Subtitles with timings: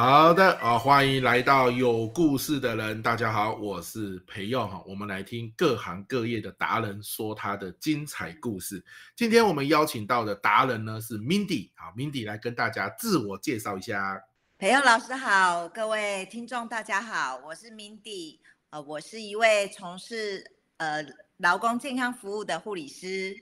[0.00, 3.02] 好的啊，欢迎来到有故事的人。
[3.02, 4.80] 大家好，我是培祐哈。
[4.86, 8.80] 我们来听各行各业的达人说他的精彩故事。
[9.16, 14.22] 今天我们邀请到的达人呢是 Mindy 啊，Mindy 来跟大家自我介绍一下。
[14.56, 18.38] 培祐老师好，各位听众大家好，我是 Mindy，
[18.70, 21.04] 呃，我是一位从事呃
[21.38, 23.36] 劳工健康服务的护理师。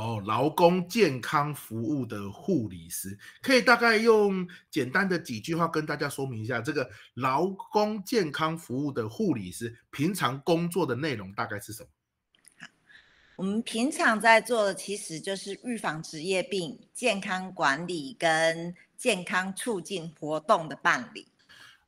[0.00, 11.88] 哦，劳工健康服务的护理师，可以大概用简单的几句话跟大家说明一下，这个劳工健康服务的护理师平常工作的内容大概是什么？
[12.58, 12.66] 好，
[13.36, 21.29] 我们平常在做的其实就是预防职业病、健康管理跟健康促进活动的办理。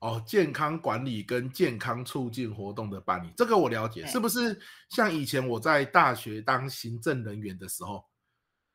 [0.02, 8.05] 哦，健康管理跟健康促进活动的办理，这个我了解，是不是像以前我在大学当行政人员的时候，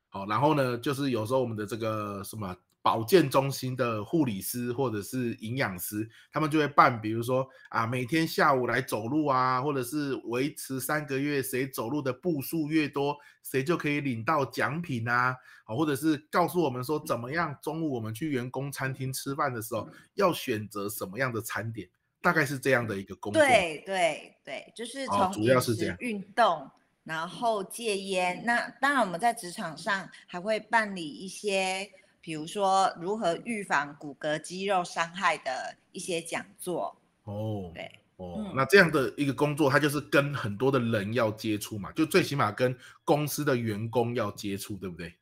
[0.09, 2.55] 好，然后呢，就是有时候我们的这个什么。
[2.87, 21.89] 保健中心的护理师或者是营养师，他们就会办，比如说啊，每天下午来走路啊，或者是维持三个月，谁走路的步数越多，谁就可以领到奖品啊，啊，或者是告诉我们说怎么样，中午我们去员工餐厅吃饭的时候要选择什么样的餐点，
[22.21, 23.41] 大概是这样的一个工作。
[23.41, 26.71] 对对对，就是从主要是这样，运动，
[27.03, 28.41] 然后戒烟。
[28.45, 31.91] 那当然我们在职场上还会办理一些。
[32.21, 45.13] 比如说如何预防骨骼肌肉伤害的一些讲座哦，对哦、嗯，那这样的一个工作，它就是跟很多的人要接触嘛，就最起码跟公司的员工要接触，对不对？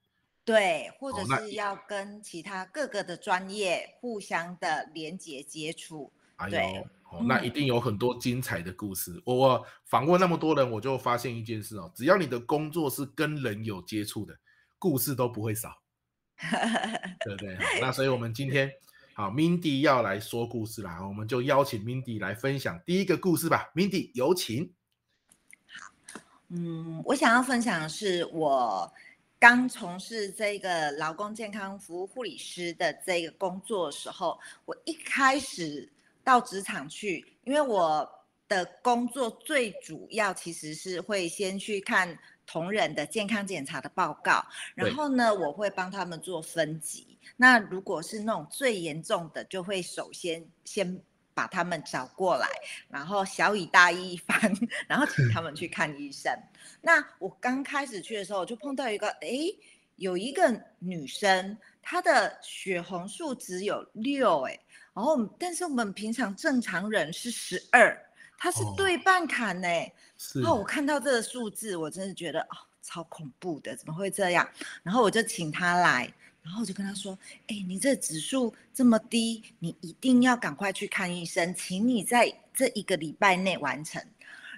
[0.46, 6.12] 对，或者是要跟其他各个的专业互相的连接接触。
[6.36, 6.60] 哎呦，
[7.10, 9.12] 哦，那一定有很多精彩的故事。
[9.14, 14.38] 嗯、我访问那么多人，我就发现一件事哦，只要你的工作是跟人有接触的，
[14.78, 15.76] 故事都不会少。
[17.24, 18.70] 对对，那所以我们今天
[19.14, 23.72] 好，Mindy 要来说故事啦，我们就邀请 Mindy 来分享第一个故事吧。
[23.74, 24.70] Mindy 有请。
[25.68, 25.92] 好，
[26.50, 28.92] 嗯，我想要分享的是我
[29.40, 35.90] 刚从事这个劳工健康服务护理师的这个工作的时候，我一开始
[36.24, 38.08] 到职场去，因为我
[38.50, 42.20] 的工作最主要其实是会先去看。
[42.46, 44.46] 同仁的健康检查的报告，
[44.76, 47.18] 然后呢，我会帮他们做分级。
[47.38, 51.02] 那如果是那种最严重的，就会首先先
[51.34, 52.48] 把他们找过来，
[52.88, 54.40] 然后小以大义一番，
[54.88, 56.32] 然后请他们去看医生。
[56.82, 59.30] 那我刚开始去的时候，我就碰到一个，哎，
[59.96, 64.60] 有一个女生，她的血红素只有六，哎，
[64.94, 68.00] 然后但是我们平常正常人是十二。
[68.38, 69.94] 他是对半砍呢、欸，
[70.46, 74.48] 哦，我看到这个数字，我真的觉得哦，超恐怖的，怎么会这样？
[74.84, 76.12] 然后我就请他来，
[76.44, 84.04] 然后我就跟他说，哎，你这指数这么低，你一定要赶快去看医生，请你在这一个礼拜内完成。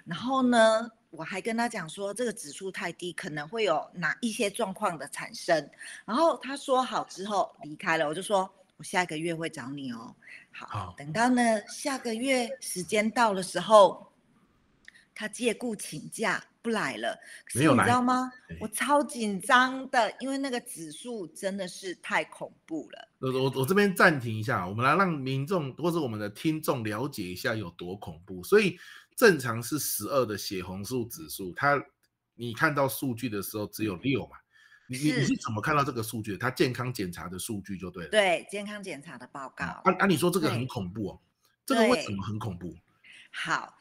[0.04, 5.70] 然后呢，我还跟他讲说，这个指数太低，可能会有哪一些状况的产生。
[6.04, 8.50] 然后他说好之后离开了，我就说。
[8.78, 10.14] 我下个月会找你哦。
[10.52, 14.10] 好，好，等到呢下个月时间到的时候，
[15.12, 17.18] 他借故请假不来了。
[17.44, 18.30] 可是你知道吗？
[18.60, 23.08] 我超紧张的，因为那个指数真的是太恐怖了。
[23.18, 28.44] 我我我这边暂停一下，我们来让民众或者我们的听众了解一下有多恐怖。
[28.44, 28.78] 所以
[29.16, 31.84] 正常是十二的血红素指数，它
[32.36, 34.36] 你看到数据的时候只有六嘛。
[34.88, 36.36] 你你你是怎么看到这个数据？
[36.36, 38.10] 他健康检查的数据就对了。
[38.10, 39.64] 对，健康检查的报告。
[39.64, 40.06] 啊啊！
[40.06, 41.20] 你说这个很恐怖哦，
[41.64, 42.74] 这个为什么很恐怖？
[43.30, 43.78] 好，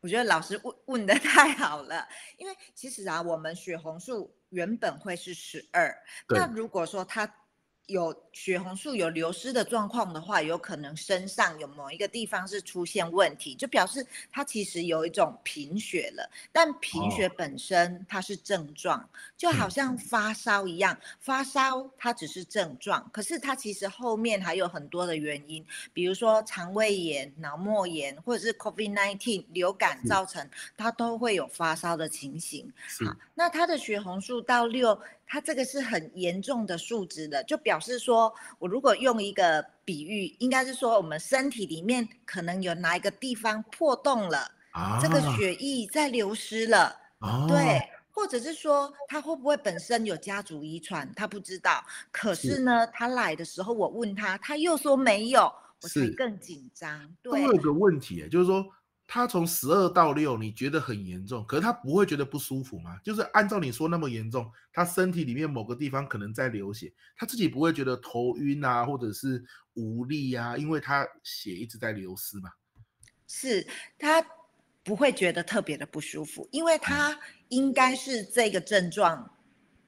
[0.00, 5.94] 我觉得老师问问的 太好了，因为其实啊，我们血红素原本会是十二，
[6.28, 7.32] 那如果说他。
[7.86, 16.30] 有血红素有流失的状况的话，有可能身上有某一个地方是出现问题，就表示它其实有一种贫血了。
[16.52, 32.72] 但贫血本身它是症状，哦、就好像发烧一样，发烧它只是症状，可是它其实后面还有很多的原因，比如说肠胃炎、脑膜炎或者是 COVID-19 流感造成，它都会有发烧的情形。
[33.04, 34.98] 好，那它的血红素到六。
[35.26, 47.80] 它这个是很严重的数值的，就表示说，我如果用一个比喻，应该是说我们身体里面可能有哪一个地方破洞了，啊、这个血液在流失了，啊、对，
[48.10, 57.08] 或者是说他会不会本身有家族遗传，他不知道，可是呢，是他来的时候我问他，他又说没有，我才更紧张。
[57.22, 58.64] 对，我有个问题，就是说。
[59.14, 62.98] 他从十二到六，你觉得很严重，可是他不会觉得不舒服吗？
[63.04, 69.44] 就是按照你说那么严重，他身体里面某个地方可能在流血，他自己不会觉得头晕啊，或者是
[69.74, 72.48] 无力啊，因为他血一直在流失嘛。
[73.28, 73.66] 是
[73.98, 74.24] 他
[74.82, 77.14] 不会觉得特别的不舒服，因为他
[77.50, 79.30] 应该是这个症状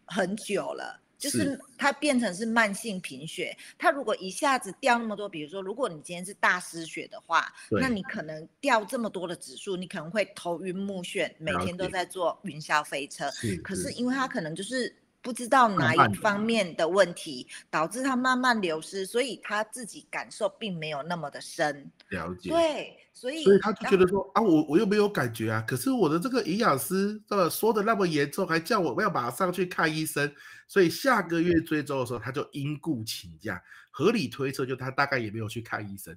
[0.04, 1.00] 很久了。
[1.24, 1.58] 就是。
[1.76, 13.28] 它变成是慢性贫血，它如果一下子掉那么多，比如说，如果你今天是大失血的话，那你可能掉这么多的指数，你可能会头晕目眩，每天都在坐云霄飞车。
[13.62, 13.92] 可是。
[13.92, 14.94] 因为它可能就是
[15.24, 21.90] 不知道哪一方面的问题导致他慢慢流失，所以他自己感受并没有那么的深。
[22.10, 22.50] 了解。
[22.50, 23.00] 对。
[23.16, 30.34] 所以，所以他就觉得说啊，我我又没有感觉啊，可是我的这个营养师这说的那么严重，还叫我要马上去看医生，
[30.66, 33.62] 所以下个月追踪的时候，他就因故请假。
[33.92, 36.12] 合理推测，就他大概也没有去看医生。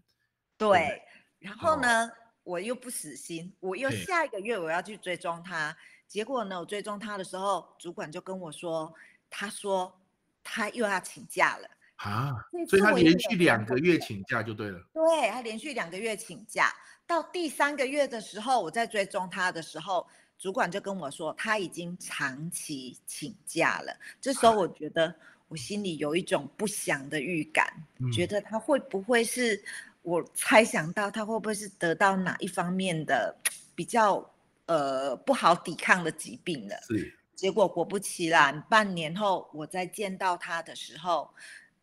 [0.57, 1.01] 对，对
[1.37, 2.11] 然后呢，哦，
[2.47, 5.75] 我又不死心，我又下一个月我要去追踪他。
[6.07, 8.93] 结果呢，我追踪他的时候，主管就跟我说，
[9.29, 9.93] 他说
[10.41, 11.69] 他又要请假了。
[11.97, 12.33] 啊，
[12.69, 14.79] 所以他连续两个月请假就对了。
[14.93, 16.73] 对，他连续两个月请假，
[17.05, 20.07] 到第三个月的时候，我在追踪他的时候，
[20.37, 23.93] 主管就跟我说他已经长期请假了。
[24.21, 25.13] 这时候我觉得
[25.49, 27.65] 我心里有一种不祥的预感，
[27.99, 29.61] 啊、觉得他会不会是
[30.07, 33.35] 我猜想到他会不会是得到哪一方面的
[33.75, 34.33] 比较
[34.67, 36.75] 呃不好抵抗的疾病了？
[36.87, 37.13] 是。
[37.35, 41.29] 结果果不其然，半年后我再见到他的时候。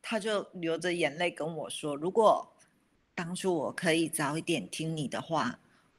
[0.07, 2.47] 他就流着眼泪跟我说：“如果
[3.15, 5.59] 当初我可以早一点听你的话，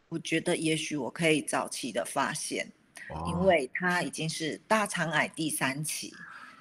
[0.09, 2.71] 我觉得也许我可以早期的发现，
[3.25, 6.13] 因为他已经是大肠癌第三期，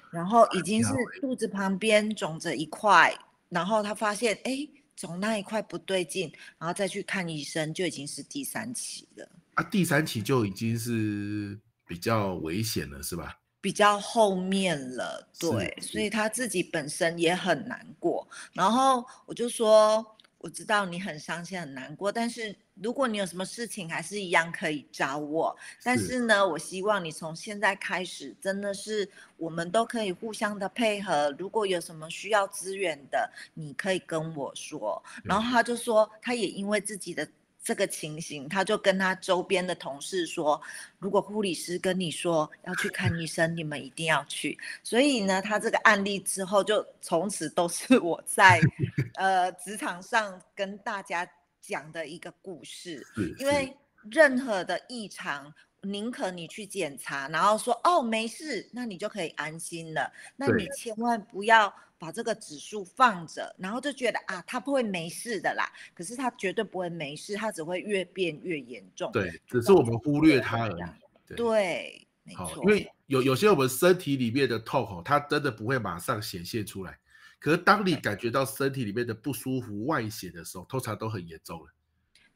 [0.09, 0.91] 然后已经是
[1.21, 3.15] 肚子旁边肿着一块，
[3.49, 9.29] 然后他发现哎，肿那一块不对劲，然后再去看医生，就已经是第三期了。
[9.55, 18.27] 啊，第三期就已经是比较危险了，是吧？”比较后面了，对，所以他自己本身也很难过。
[18.53, 20.14] 然后我就说，
[20.45, 25.57] 我知道你很伤心、很难过，但是如果你有什么事情，还是一样可以找我。
[25.81, 31.35] 但是呢，我希望你从现在开始，真的是我们都可以互相的配合。
[31.39, 35.03] 如果有什么需要资源的，你可以跟我说。
[35.23, 37.27] 然后他就说，他也因为自己的。
[37.65, 40.61] 这个情形，他就跟他周边的同事说
[40.99, 48.61] ：“如果护理师跟你说要去看医生，你们一定要去。”所以呢，他这个案例之后，就从此都是我在
[49.17, 51.27] 呃职场上跟大家
[51.59, 53.03] 讲的一个故事。
[53.39, 53.75] 因为
[54.11, 55.51] 任何的异常，
[55.85, 60.11] 宁可你去检查，然后说哦没事，那你就可以安心了。
[60.35, 61.73] 那你千万不要。
[61.97, 65.71] 把这个指数放着，然后就觉得啊，他不会没事的啦。
[65.93, 69.09] 可是他绝对不会没事，他只会越变越严重。
[69.13, 70.81] 对，只是我们忽略它而已。
[71.25, 72.57] 对，对没错。
[72.57, 76.99] 因为有有些我们身体里面的痛吼，它真的不会马上显现出来。
[77.39, 81.67] 可是当你感觉到身体里面的不舒服外显的时候，通常都很严重了。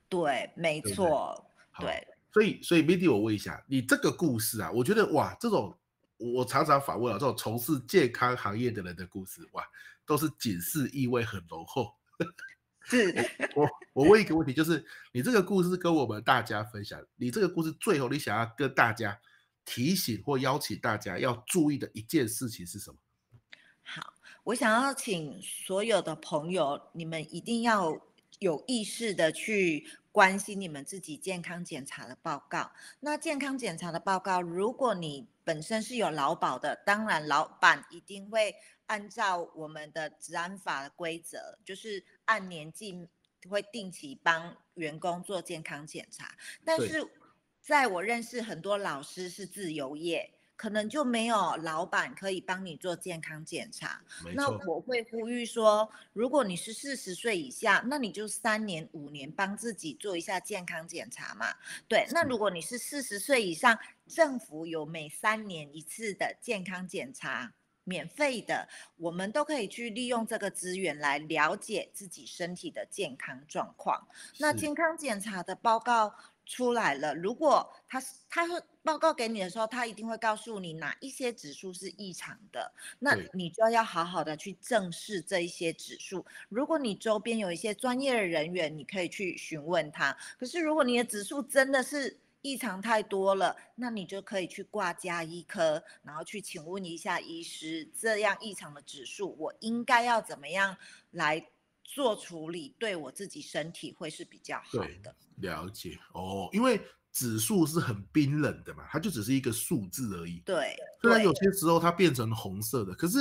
[0.07, 1.45] 对，没错。
[1.77, 2.07] 对，对。
[2.31, 5.75] 所以，所以 Mindy，我问一下，你这个故事啊，我觉得哇，这种。
[6.21, 9.63] 我常常访问啊这种从事健康行业的人的故事，哇，
[10.05, 11.93] 都是警示意味很浓厚。
[12.83, 13.15] 是
[13.55, 19.17] 我我问一个问题，就是你这个故事跟我们大家分享，你这个故事最后你想要跟大家
[19.63, 22.97] 提醒或邀请大家要注意的一件事情是什么？
[23.81, 27.97] 好，我想要请所有的朋友，你们一定要
[28.39, 29.87] 有意识的去。
[30.11, 32.71] 关心你们自己健康检查的报告。
[32.99, 38.53] 那健康检查的报告，如果你本身是有劳保的，当然老板一定会
[38.87, 43.07] 按照我们的治安法的规则，就是按年纪
[43.47, 46.35] 会定期帮员工做健康检查。
[46.65, 47.07] 但是，
[47.61, 50.33] 在我认识很多老师是自由业。
[50.59, 54.01] 可能就没有老板可以帮你做健康检查。
[54.33, 61.55] 那我会呼吁说，如果你是四十岁以下，那你就三年五年帮自己做一下健康检查嘛。
[61.87, 67.53] 对，那如果你是四十岁以上，政府有每三年一次的健康检查，
[67.85, 74.05] 免费的，我们都可以去利用这个资源来了解自己身体的健康状况。
[74.39, 76.13] 那健康检查的报告。
[76.49, 86.25] 出来了，如果他他说报告给你的时候，他一定会告诉你哪一些指数是异常的，那你就要好好的去正视这一些指数。
[86.49, 90.17] 如果你周边有一些专业的人员，你可以去询问他。
[90.39, 100.75] 可是如果你的指数真的是异常太多了，那你就可以去挂加医科，然后去请问一下医师，这样异常的指数我应该要怎么样
[101.11, 101.45] 来
[101.89, 105.15] 做处理，对我自己身体会是比较好的。
[105.37, 106.79] 了解哦，因为
[107.11, 110.39] 指数是很冰冷的嘛，它就只是一个数字而已。
[110.45, 113.17] 对，虽然有些时候它变成红色的，可是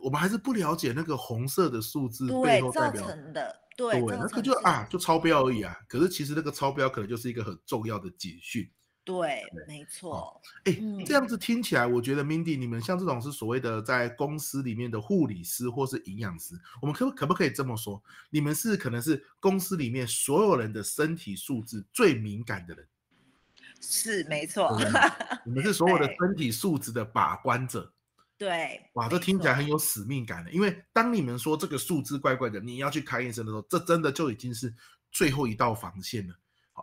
[0.00, 3.60] 我们还是不了解那个红色的数字背后代表造成的。
[3.76, 5.76] 对，对，那个就啊，就超标而已啊。
[5.88, 8.70] 可是其实那个超标可能就是一个很重要的警讯。
[9.06, 10.42] 对，没错。
[10.64, 18.02] 哎，这样子听起来，我觉得 Mindy，你们像这种是所谓的在公司里面的护理师或是营养师，我们可可不可以这么说？
[18.30, 22.84] 你们是可能是公司里面所有人的身体素质最敏感的人。
[23.80, 24.76] 是，没错。
[25.44, 27.92] 你们是所有的身体素质的把关者。
[28.36, 30.50] 对，哇，这听起来很有使命感的。
[30.50, 34.74] 因为当你们说这个数字怪怪的，你要去开验生的时候，这真的就已经是
[35.12, 36.34] 最后一道防线了。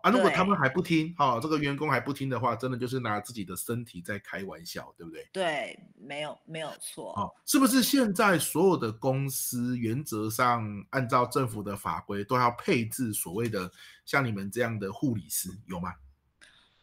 [0.01, 5.27] 啊，如果他们还不听，哈，这个员工还不听的话，真的就是拿自己的身体在开玩笑，对不对？
[5.31, 7.13] 对，没有没有错。
[7.13, 13.71] 好，是不是现在所有的公司原则上按照政府的法规都要配置所谓的
[14.05, 15.93] 像你们这样的护理师，有吗？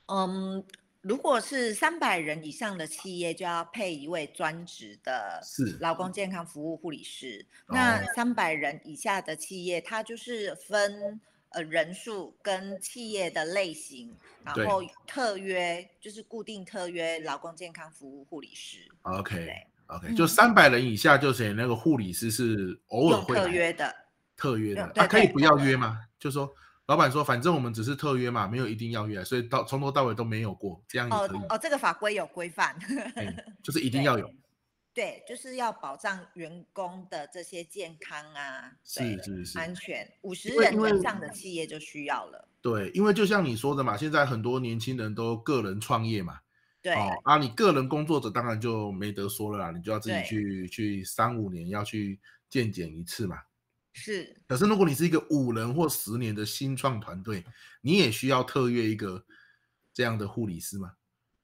[0.07, 0.65] 嗯。
[1.03, 7.47] 如果是三百人以上的企业，就要配一位专职的是劳工健康服务护理师。
[7.69, 11.19] 那三百人以下的企业，它就是分
[11.51, 14.15] 呃人数跟企业的类型，
[14.45, 18.89] 然后特约就是固定特约劳工健康服务护理师。
[19.03, 19.53] OK
[19.87, 23.95] OK，就三百人以下就写那个护理师是偶尔会特约的，
[24.37, 25.99] 特约的，他、啊、可以不要约吗？
[26.19, 26.53] 就说。
[26.87, 32.77] 老板说：“反正我们只是特约嘛，没有一定要约，所以到从头到尾都没有过，这样也可以。”哦哦，这个法规有规范，
[33.63, 34.29] 就是一定要有
[34.95, 35.25] 对。
[35.29, 40.11] 就是要保障员工的这些健康啊，是是是，安全。
[40.23, 42.49] 五十人以上的企业就需要了。
[42.61, 46.39] 对，因为就像你说的嘛，现在很多年轻人都个人创业嘛，
[46.83, 53.39] 对、哦、啊，你个人工作者当然就没得说了啦，你就要自己去去三五年要去健检一次嘛。
[53.93, 57.45] 是，可是如果你是一个五人或十年的新创团队，
[57.81, 59.25] 你也需要特约一个
[59.93, 60.93] 这样的护理师吗？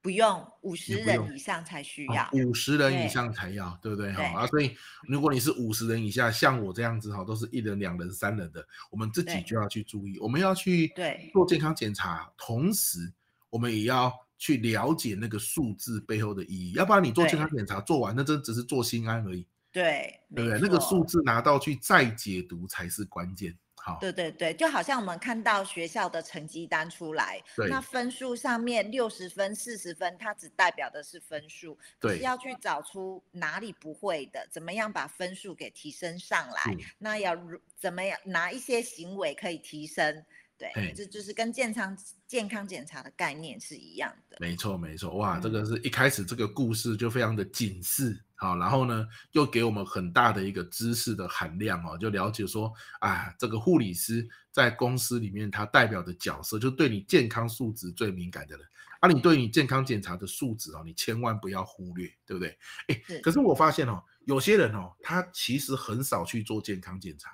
[0.06, 2.30] 不用，五十人以上才需要。
[2.32, 4.12] 五十人以上才要，对，对不对？
[4.12, 4.76] 哈啊，所以
[5.08, 10.92] 如果你是五十人以下，像我这样子哈，都是一人、两人、三人的，我们自己就要去注意，我们要去
[11.32, 13.12] 做健康检查，同时
[13.50, 19.44] 我们也要去了解那个数字背后的意义，要不然你做健康检查做完，那真只是做心安而已。
[19.72, 23.58] 对，对对，那个数字拿到去再解读才是关键。
[23.86, 27.40] 好，对对对，就好像我们看到学校的成绩单出来，
[27.70, 37.40] 那分数上面六十分、四十分，它只代表的是分数，对，是要去找出哪里不会的，怎么样把分数给提升上来，那要
[37.76, 40.24] 怎么样哪一些行为可以提升？
[40.58, 44.38] 对，这就是跟健康健康检查的概念是一样的。
[44.40, 58.66] 没错，没错，哇，这个是一开始这个故事就非常的警示，好，然后呢，又给我们很大的一个知识的含量哦，就了解说，啊，这个护理师在公司里面他代表的角色，就对你健康素质最敏感的人，
[59.00, 62.58] 啊，你对你健康检查的素质哦，你千万不要忽略，对不对？
[62.88, 67.30] 哎，可是我发现哦，有些人哦，他其实很少去做健康检查。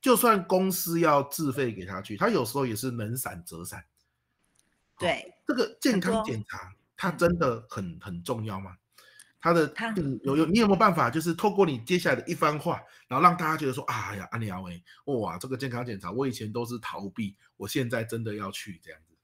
[0.00, 3.84] 就算公司要自费给他去，他有时候也是能闪则闪。
[4.98, 8.76] 对，这个健康检查，它真的很很重要吗？
[9.42, 9.74] 他的
[10.22, 19.14] 有有，你有没有办法，就是透过你接下来的一番话，然后让大家觉得说，哎呀，安利阿威，哇，这个健康检查，我以前都是逃避，我现在真的要去这样子。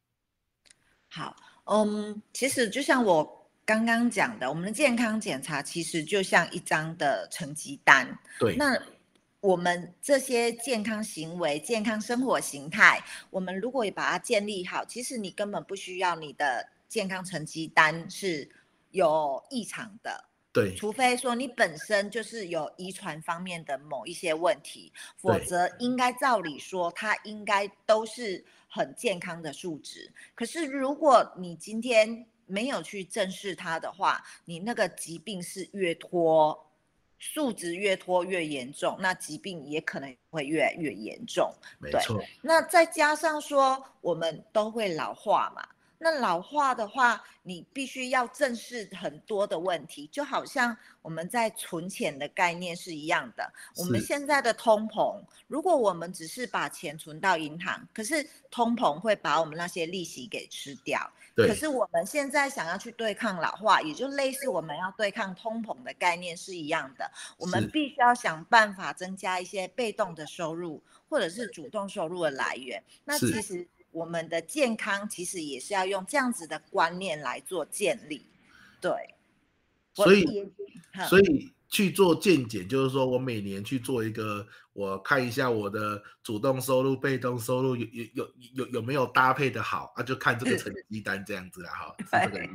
[1.09, 1.35] 好，
[1.65, 8.19] 嗯，其实就像我刚刚讲的，我们的健康检查其实就像一张的成绩单。
[8.39, 8.77] 对，那。
[9.41, 18.51] 我们这些健康行为、健康生活形态，我们如果也把它建立好，其实你根本不需要你的健康成绩单是
[18.91, 20.25] 有异常的。
[20.53, 30.11] 对，除非说你本身就是有遗传方面的某一些问题，否则应该照理说它应该都是很健康的数值。
[30.35, 36.65] 可是如果你今天没有去正视它的话，你那个疾病是越拖。
[37.21, 41.53] 数值越拖越严重，那疾病也可能会越来越严重。
[41.81, 42.17] 没错。
[42.17, 45.69] 对，那再加上说，我们都会老化嘛。
[46.01, 53.53] 那老化的话，你必须要正视很多的问题，就好像我们在存钱的概念是一样的。
[53.77, 61.11] 我们现在的通膨，如果我们只是把钱存到银行，可是通膨会把我们那些利息给吃掉。
[61.35, 67.11] 可是我们现在想要去对抗老化，也就类似我们要对抗通膨的概念是一样的。
[67.37, 72.81] 我们必须要想办法增加一些被动的收入，或者是主动收入的来源。
[73.05, 73.67] 那其实。
[73.91, 78.27] 我们的健康其实也是要用这样子的观念来做建立，
[78.81, 79.15] 对。
[79.95, 80.53] 所以，
[81.09, 92.49] 所以去做健检，就是说我每年去做一个，我看一下我的主动收入、被动收入有有有有有没有搭配的好啊，就看这个成绩单这样子啦，哈， 是这个意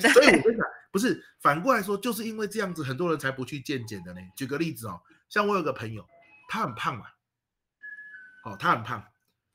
[0.00, 0.10] 思。
[0.12, 4.20] 所以我跟你讲，不是反过来说，就是因为这样子，很多人才不去健检的呢。
[4.36, 5.00] 举个例子哦，
[5.30, 6.06] 像我有个朋友，
[6.50, 7.06] 他很胖嘛，
[8.44, 9.02] 哦，他很胖，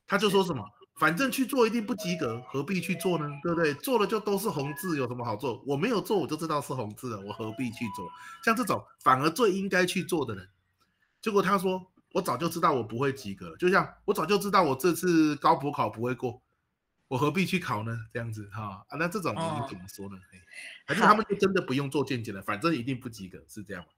[0.07, 0.63] 他就说什么？
[0.97, 3.29] 反正去做一定不及格，何必去做呢？
[3.43, 3.73] 对不对？
[3.73, 5.61] 做了就都是红字，有什么好做？
[5.67, 8.07] 我没有做，我就知道是红字了，我何必去做？
[8.45, 10.47] 像这种反而最应该去做的人，
[11.21, 16.41] 结果他说我早就知道我不会及格，就像我早就知道我这次高普考不会过，
[17.09, 17.91] 我何必去考呢？
[18.13, 20.15] 这样子哈啊，那这种你怎么说呢？
[20.15, 20.21] 哦、
[20.87, 23.89] 还是他们就真的不用做见解了，反正一定不及格，是这样吗？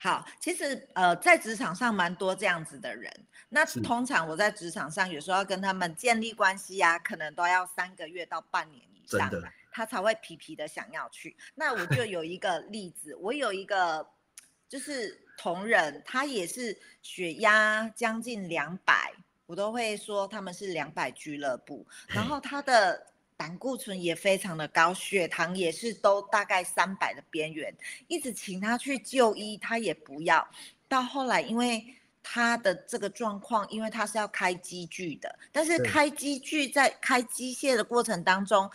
[0.00, 3.12] 好，其实呃，在职场上蛮多这样子的人。
[3.48, 9.28] 那通常我在职场上有时候要跟他们建立关系呀、啊，可能都要三个月到半年以上，
[9.72, 11.36] 他才会皮皮的想要去。
[11.54, 14.06] 那我就有一个例子，我有一个
[14.68, 19.12] 就是同仁，他也是血压将近两百，
[19.46, 21.86] 我都会说他们是两百俱乐部。
[22.06, 23.04] 然后他的。
[23.38, 27.72] 胆固醇也非常的高，血糖也是都大概三百的边缘，
[28.08, 30.46] 一直请他去就医，他也不要。
[30.88, 38.68] 到后来，因为他的这个状况，因为他是要开机具的，但是开机具在开机械的过程当中，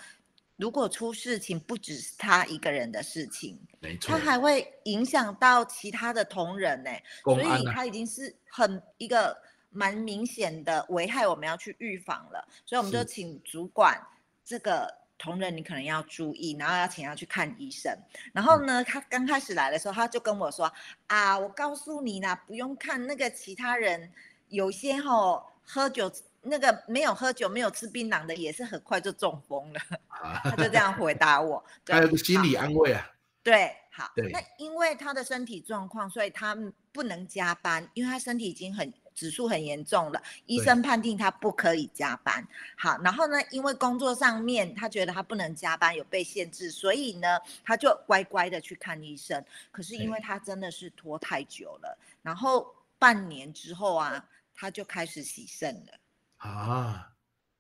[0.56, 9.38] 如果出事情，不只是他一个人的事情，没错，他还会影响到其他的同仁呢、欸，所以他已经是很一个
[9.72, 14.02] 蛮明显的危害，我们要去预防了，所以我们就请主管。
[14.46, 17.98] 这个同仁你可能要注意，然后要请他去看医生。
[18.34, 20.72] 然后呢，他刚开始来的时候，他就跟我说
[21.08, 24.12] ：“啊，我告诉你啦，不用看那个其他人，
[24.50, 29.80] 有些吼、哦、喝酒，那个没有喝酒、没有吃槟榔的，也是很快就中风了。
[30.44, 31.64] ”他就这样回答我。
[31.86, 33.10] 他有个心理安慰啊。
[33.42, 34.12] 对，好。
[34.16, 36.58] 那因为他的身体状况，所以他
[36.92, 38.94] 不能加班，因为他身体已经很。
[39.14, 42.46] 指数很严重了，医生判定他不可以加班。
[42.76, 49.44] 好，然后呢，因为工作上面他觉得他不能加班，有被限制，所以呢，他就乖乖的去看医生。
[49.72, 55.94] 可是因为他真的是拖太久了，然后半年之后啊，他就开始洗肾了。
[56.38, 57.13] 啊。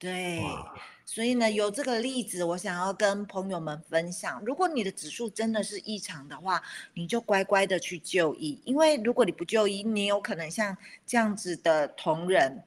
[0.04, 0.44] 对，
[1.06, 4.44] 所以呢，有这个例子，我想要跟朋友们分享。
[4.46, 6.62] 如果你的指数真的是异常的话，
[6.94, 12.62] 你就乖乖的去就医，因为如果你不就医，你有可能像这样子的同仁，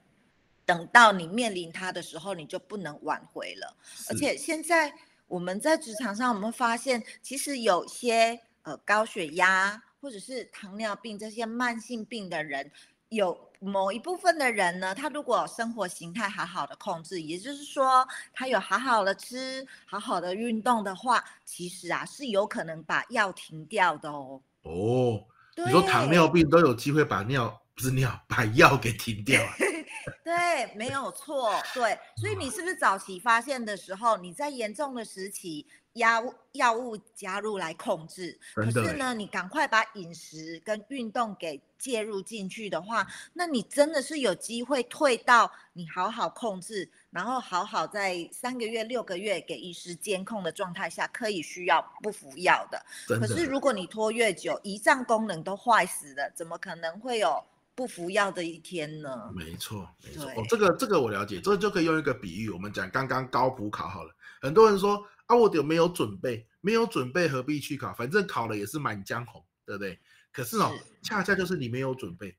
[0.64, 3.76] 等到你面临他的时候，你就不能挽回了。
[4.08, 4.90] 而且现在
[5.28, 12.72] 我们在职场上，我们发现其实有些呃高血压或者是糖尿病这些慢性病的人。
[13.10, 24.40] 有某一部分的人呢，他如果生活形态好好的控制，也就是说他有好好的吃、好好的运动的话，其实啊是有可能把药停掉的哦。
[24.62, 25.24] 哦，
[25.56, 29.52] 你说糖尿病都有机会把尿不是尿，把药给停掉啊？
[30.22, 31.52] 对，没有错。
[31.74, 35.66] 对，所以你是不是早期发现的时候，你在严重的时期？
[35.96, 52.84] 药物药物加入来控制，可是呢，你赶快把饮食跟运动给介入进去的话，那你真的是有机会退到你好好控制，然后好好在三个月、六个月给医师监控的状态下，可以需要不服药的。
[53.06, 57.42] 可是如果你拖越久，胰脏功能都坏死了，怎么可能会有
[57.74, 59.30] 不服药的一天呢？
[59.34, 60.30] 没错，没错。
[60.30, 65.02] 哦，这个这个我了解，这就可以用一个比喻，我们讲刚刚高普考好了，很多人说。
[65.26, 66.46] 啊，我有没有准备？
[66.60, 67.92] 没有准备，何必去考？
[67.94, 69.98] 反正考了也是满江红，对不对？
[70.32, 72.36] 可是哦，恰恰就是你没有准备，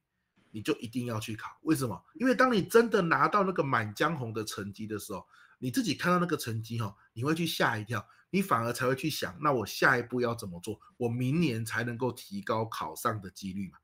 [0.51, 1.57] 你就一定要去考。
[1.63, 2.01] 为什么？
[2.15, 5.25] 因为当你真的拿到那个满江红的成绩的时候，
[5.59, 10.79] 你自己看到那个成绩哈，你会去吓一跳，你反而才会去想，那我下一步要怎么做？
[10.97, 13.77] 我明年才能够提高考上的几率嘛。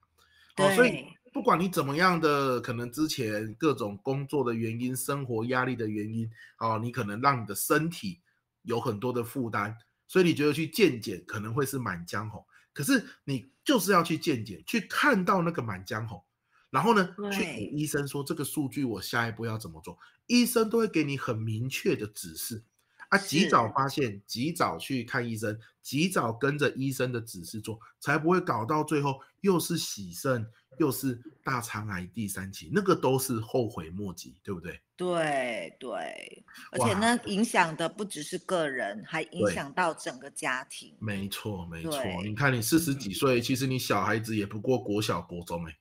[0.58, 8.20] 哦，所以不管你怎么样的，可能之前各种工作的原因、生活压力的原因，哦，你可能让你的身体。
[8.64, 9.76] 有很多的负担，
[10.08, 16.24] 所以你觉得去健检可能会是满江红，可是你就是要去健检，去看到那个满江红，
[16.70, 22.64] 然后呢，去给医生说这个数据我下一步要怎么做，医生都会给你很明确的指示。
[23.10, 30.46] 啊，及早发现，及早去看医生，及早跟着医生的指示做，才不会搞到最后又是喜肾，
[30.80, 34.82] 又是大肠癌第三期，那个都是后悔莫及，对不对？
[34.96, 40.96] 对对，而且呢，影响的不只是个人，还影响到整个家庭。
[41.00, 45.76] 没错没错，你看你四十几岁，其实你小孩子也不过国小国中哎。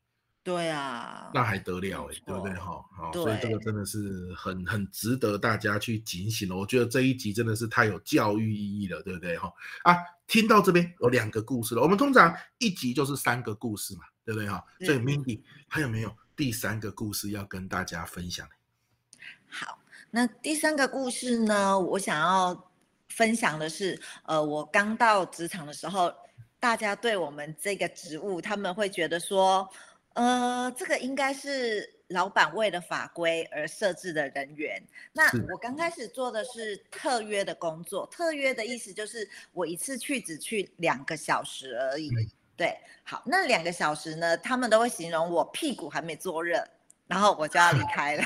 [0.44, 2.84] 对啊，那还得了哎，对不对哈？
[2.96, 6.56] 好，所以这个真的是很很值得大家去警醒了。
[6.56, 9.52] 我觉得这一集真的是太有教育意义了，对不对哈？
[9.84, 11.82] 啊，听到这边有两个故事了。
[11.82, 14.60] 我们通常一集就是三个故事嘛，对不对哈？
[14.80, 18.44] 所以 Mindy 还有没有第三个故事要跟大家分享？
[19.48, 19.78] 好，
[20.10, 22.72] 那第三个故事呢，我想要
[23.10, 26.12] 分享的是，呃，我刚到职场的时候，
[26.58, 29.68] 大家对我们这个职务，他们会觉得说。
[30.14, 34.82] 呃，这个应该是老板为了法规而设置的人员。
[35.12, 42.10] 那我刚开始做的是特约的工作，特约的意思就是我一次去只去两个小时而已。
[42.54, 46.62] 对，好，那两个小时呢，他们都会形容我屁股还没坐热，
[47.06, 48.24] 然后我就要离 开了。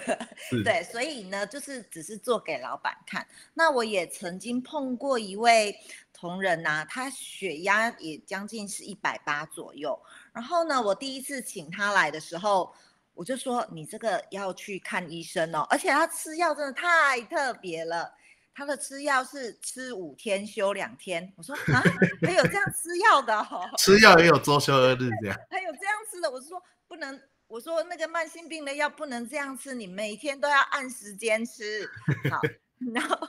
[0.64, 3.26] 对，所以呢，就是只是做给老板看。
[3.54, 5.78] 那我也曾经碰过一位
[6.12, 9.98] 同仁呐、啊，他血压也将近是一百八左右。
[10.36, 12.70] 然后呢，我第一次请他来的时候，
[13.14, 18.12] 我就说你这个要去看医生哦，而且他吃药真的太特别了，
[18.54, 21.32] 他的吃药是吃五天休两天。
[21.38, 21.82] 我说啊，
[22.20, 23.66] 还有这样吃药的哦？
[23.78, 25.40] 吃药也有周休二日这样？
[25.48, 26.30] 还有这样吃的？
[26.30, 31.90] 我是说不能，我说那个慢性病的药不能这样吃，你每天都要按时间吃。
[32.30, 32.42] 好，
[32.92, 33.28] 然后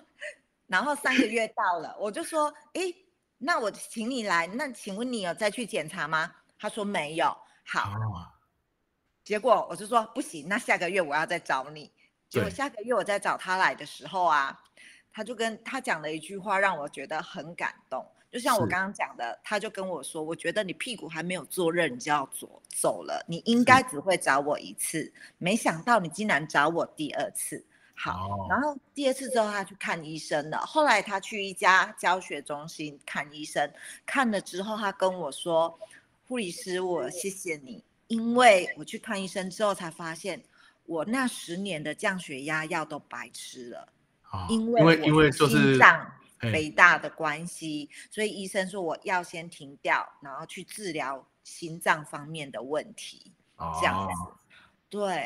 [0.68, 2.94] 然后三个月到了，我就说，哎，
[3.38, 6.34] 那我请你来，那请问你有再去检查吗？
[6.60, 7.94] 他说没有，好，
[9.24, 11.92] 结果我就说不行，那下个月我要再找你。
[12.30, 14.60] 结果下个月我再找他来的时候啊，
[15.14, 18.06] 他就跟他讲了一句话，让我觉得很感动。
[18.30, 27.66] 就像我刚刚讲的，他就跟我说，我觉得你屁股还没有坐热，你就要走走了，你应该只会找我一次，没想到你竟然找我第二次。
[27.96, 33.72] 好，然后第二次之后他去看医生了，后来他去一家教学中心看医生，
[34.06, 35.80] 看了之后他跟我说。
[36.28, 40.44] 护理师，我谢谢你，因为我去看医生之后才发现，
[40.86, 43.88] 我那十年的降血压药都白吃了，
[44.32, 54.34] 哦、因为因为就是心脏肥大的关系，所以医生说我要先停掉，然后去治疗心脏方面的问题，哦、这样子，
[54.90, 55.26] 对，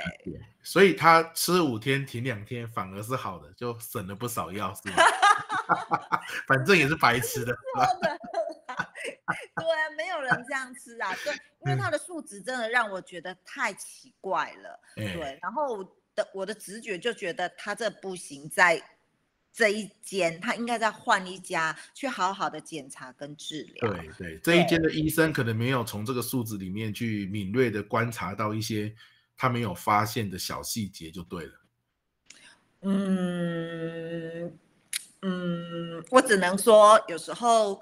[0.61, 4.97] 所以他吃五天停两天反而是好的，就省了不少药，是吗？
[6.47, 7.57] 反正也是白吃 的。
[7.75, 8.09] 对
[9.25, 11.13] 啊，没有人这样吃啊。
[11.23, 11.33] 对，
[11.65, 14.79] 因为他的数值真的让我觉得太奇怪了。
[14.97, 15.83] 嗯、对，然后
[16.15, 18.81] 的我的直觉就觉得他这不行，在
[19.53, 23.93] 这一间他应该再换一家去好好的检查跟治疗。
[23.93, 28.95] 对对，这一间的医生可能没有从这个数值里面去敏锐的观察到一些
[29.35, 31.53] 他没有发现的小细节，就对了。
[32.83, 34.57] 嗯
[35.21, 37.81] 嗯，我只能说有时候。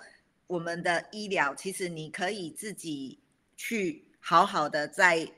[0.49, 3.19] 我们的医疗其实你可以自己
[3.55, 5.31] 去好好的在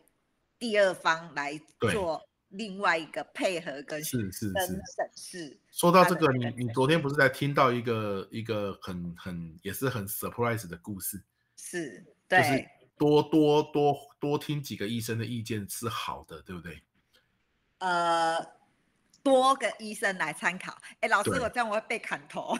[0.57, 1.59] 第二方来
[1.91, 5.59] 做另外一个配合跟是是是审视。
[5.69, 11.21] 说到这个，你你昨天不是在听到一个一个很很也是很 surprise 的故事？
[11.57, 16.81] 是，对，就是多多多多听几个医生的意见是好的，对不对？
[17.79, 18.60] 呃。
[19.23, 20.75] 多个医生来参考。
[20.99, 22.57] 哎，老师，我这样我会被砍头。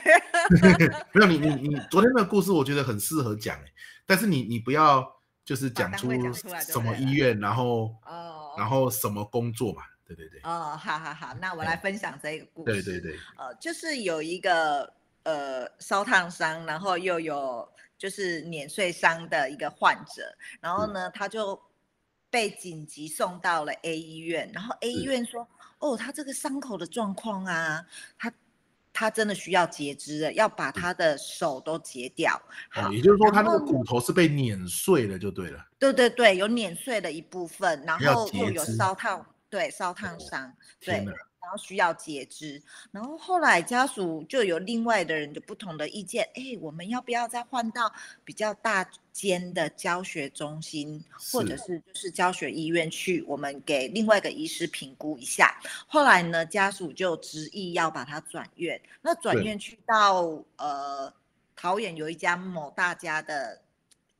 [1.13, 3.57] 没有你你你昨天的故事，我觉得很适合讲。
[4.05, 6.11] 但是你你不要就是讲出
[6.59, 10.39] 什么医院，然后哦，然后什么工作嘛，对对对。
[10.43, 12.81] 哦，好好好，那我来分享这个故事。
[12.81, 13.19] 对对对。
[13.37, 14.93] 呃，就是有一个
[15.23, 21.59] 呃烧烫伤，然后又有就是碾碎伤的一个患者，然后呢，他就
[22.29, 25.47] 被紧急送到了 A 医院，然后 A 医院说。
[25.81, 27.85] 哦，他这个伤口的状况啊，
[28.17, 28.31] 他
[28.93, 32.41] 他真的需要截肢了，要把他的手都截掉。
[32.69, 35.65] 好，也就是说，他那个骨头是被碾碎了，就对了。
[35.79, 41.05] 对对对，有碾碎的一部分，然后又有烧烫，对，烧烫伤，对。
[41.41, 47.91] 然后需要截肢，然后后来家属就有另外的人的不同的意见，哎，我们要不要再换到
[48.23, 55.59] 比较大间的教学中心，或者是就是教学医院去，我们给另外一个医师评估一下。
[55.87, 60.21] 后来呢，家属就执意要把他转院，那转院去到
[60.57, 61.11] 呃
[61.55, 63.59] 桃园有一家某大家的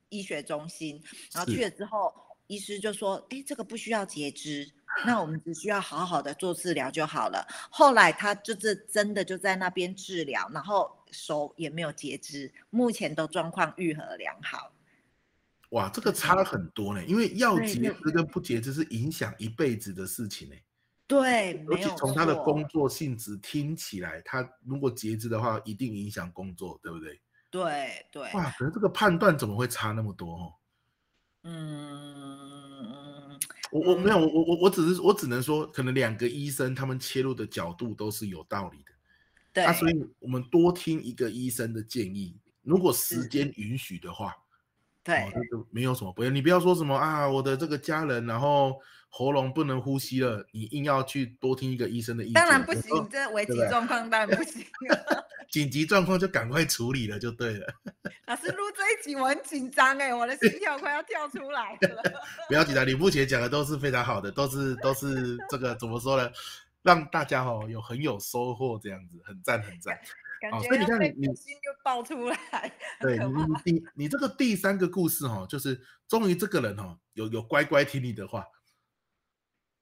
[0.10, 2.12] 医学中心，然后去了之后，
[2.48, 4.68] 医师就说，哎，这个不需要截肢。
[5.06, 7.46] 那我们只需要好好的做治疗就好了。
[7.70, 14.72] 后来他就是真的就在那边治疗，然后手也没有截肢，目前都状况愈合良好。
[15.70, 20.56] 哇，这个差很多呢，因为要截肢跟不截肢是影响一辈子的事情呢。
[21.08, 27.20] 对，而且从他的工作性质听起来，他如果截肢的话，一定影响工作，对不对？
[27.50, 28.32] 对对。
[28.34, 30.54] 哇，可是这个判断怎么会差那么多？
[31.44, 33.11] 嗯。
[33.72, 38.92] 我我没有，我我我只是我只能说，可能两个医生他们切入的角度都是有道理的。
[39.54, 44.34] 对，啊，所以我们多听一个医生的建议，如果时间允许的话，
[45.04, 48.80] 对，哦，那就没有什么不要，你不要说什么啊，我的这个家人然后
[49.10, 54.66] 喉咙不能呼吸了，你硬要去多听一个医生的意见，当然不行，这危急状况当然不行。
[55.52, 57.68] 紧急状况就赶快处理了就对了。
[58.26, 62.02] 老师录这一集我很紧张哎，我的心跳快要跳出来了。
[62.48, 66.32] 不要紧张，你目前讲的都是非常好的，都是 都是这个怎么说呢？
[66.82, 69.94] 让大家哦有很有收获，这样子很赞很赞。
[70.52, 72.74] 哦，所以你看你你心就爆出来。
[73.02, 78.46] 对你你你这个第三个故事哈，就是终于这个人哈有有乖乖听你的话。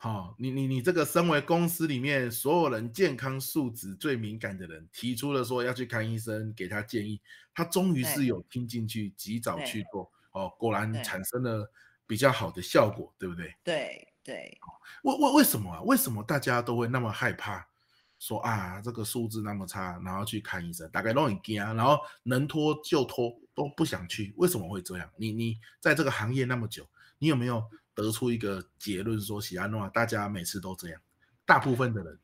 [0.02, 7.20] 好，你你你这个身为公司里面所有人健康素质最敏感的人，提出了说要去看医生，给他建议，
[7.54, 10.10] 他终于是有听进去，及早去做。
[10.32, 11.70] 哦，果然产生了
[12.08, 13.54] 比较好的效果，对不对？
[13.62, 14.58] 对对。
[15.04, 15.82] 为为为什么啊？
[15.82, 17.68] 为什么大家都会那么害怕？
[18.20, 24.34] 说啊，这个数字那么差，然后去看医生，大概都很惊，然后能拖就拖，都不想去。
[24.38, 25.10] 为什么会这样？
[25.18, 27.62] 你你在这个行业那么久，你有没有？
[28.02, 31.02] 得出一个结论说，喜安诺，大家每次都这样，
[31.46, 32.18] 大部分的人，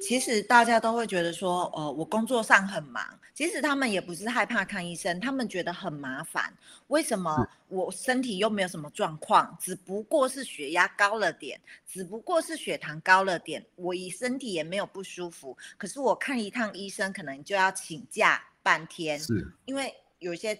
[0.00, 6.52] 其实大家都会觉得说，呃，我工作上很忙，其实他们也不是害怕看医生，他们觉得很麻烦。
[6.88, 20.58] 为什么我身体又没有什么状况，只不过是血压高了点，只不过是血糖高了点，我一身体也没有不舒服，可是我看一趟医生可能就要请假半天，是因为有些。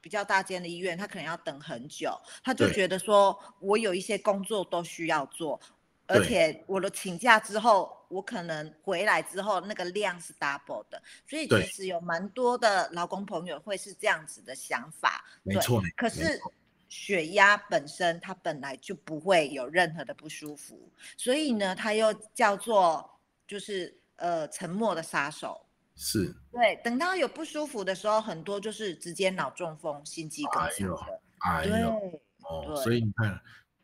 [0.00, 5.60] 比较大间的医院，他可能要等很久，他就觉得说，我有一些工作都需要做，
[6.06, 15.24] 而且我的请假之后，我可能回来之后那个量是 double 的，所以其实有蛮多的劳工朋友会是这样子的想法。
[15.42, 16.40] 没错，可是
[16.88, 23.08] 血压本身它本来就不会有任何的不舒服，所以呢，它又叫做
[23.46, 25.64] 就是呃沉默的杀手。
[26.02, 30.96] 是对，等到有不舒服的时候，很多就是直接脑中风、心肌梗塞的。
[31.40, 33.38] 哎呦，哎呦，哦，所以你看，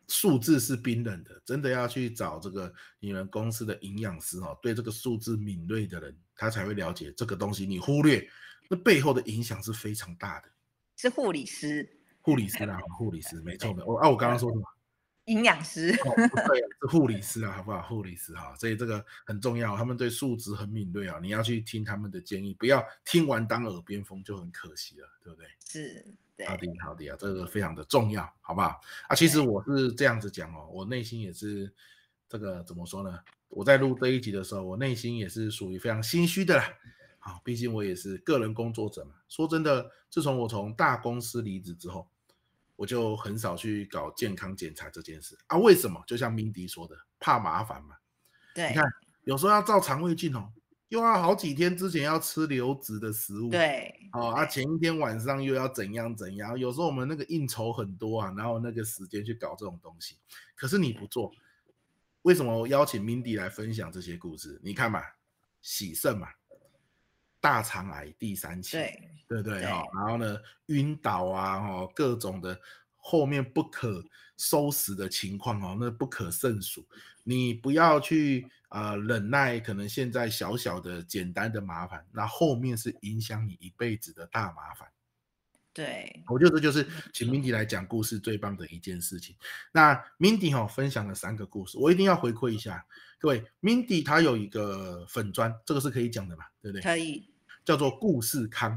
[0.09, 7.67] 数字是冰冷的，真的要去找这个你们公司的营养师哦，对这个数字敏锐的人，他才会了解这个东西。
[7.67, 8.27] 你忽略，
[8.71, 10.49] 那背后的影响是非常大的。
[10.97, 11.87] 是护理师，
[12.23, 13.85] 护理师啊， 护理师，没错的。
[13.85, 14.63] 我啊，我刚刚说什么？
[15.27, 16.15] 营养师、哦，
[16.49, 17.83] 对，是护理师啊，好不好？
[17.83, 25.49] 护理师哈，所以这个很重要，他们对数值很敏锐啊，你要去听他们的建议，不要听完当耳边风就很可惜了，对不对？
[25.69, 28.81] 是，对，好的，好的啊，这个非常的重要，好不好？
[29.09, 31.73] 啊，其实我是这样子讲哦，我内心也是
[32.29, 33.19] 这个怎么说呢？
[33.49, 36.73] 我在录这一集的时候，我内心也是属于非常心虚的啦。
[37.19, 39.15] 好，毕竟我也是个人工作者嘛。
[39.29, 42.09] 说真的，自从我从大公司离职之后。
[42.77, 45.57] 我就很少去搞健康检查这件事啊？
[45.57, 46.03] 为什么？
[46.07, 47.97] 就像 Mindy 说的，怕麻烦嘛。
[48.55, 48.85] 对，你看
[49.25, 50.53] 有时候要照肠胃镜哦，
[50.89, 53.51] 又要好几天之前要吃流质的食物。
[53.51, 56.59] 对，哦啊，前一天晚上又要怎样怎样？
[56.59, 60.17] 有时候我们那个应酬很多啊，然后那个时间去搞这种东西。
[60.55, 61.33] 可是你不做，
[62.23, 64.61] 为什么我邀请 Mindy 来分享这些故事？
[64.63, 65.03] 你看嘛，
[65.61, 66.29] 喜肾嘛。
[67.47, 72.59] 大肠癌第三期，对对对哈，然后呢，晕倒啊，哦，各种的
[72.97, 74.05] 后面不可
[74.37, 76.85] 收拾的情况哦，那不可胜数。
[77.23, 84.89] 你不要去呃忍耐，可能现在小小的简单的麻烦，那后面是影响你一辈子的大麻烦。
[85.73, 89.37] 对，我觉得这就是请 Mindy 来讲故事最棒的一件事情。
[89.71, 92.85] 那 Mindy 哈分享了三个故事，我一定要回馈一下
[93.21, 93.45] 各位。
[93.63, 96.51] Mindy 他有一个粉砖，这个是可以讲的吧？
[96.61, 96.83] 对不对？
[96.83, 97.31] 可以。
[97.67, 98.71] 叫做故事康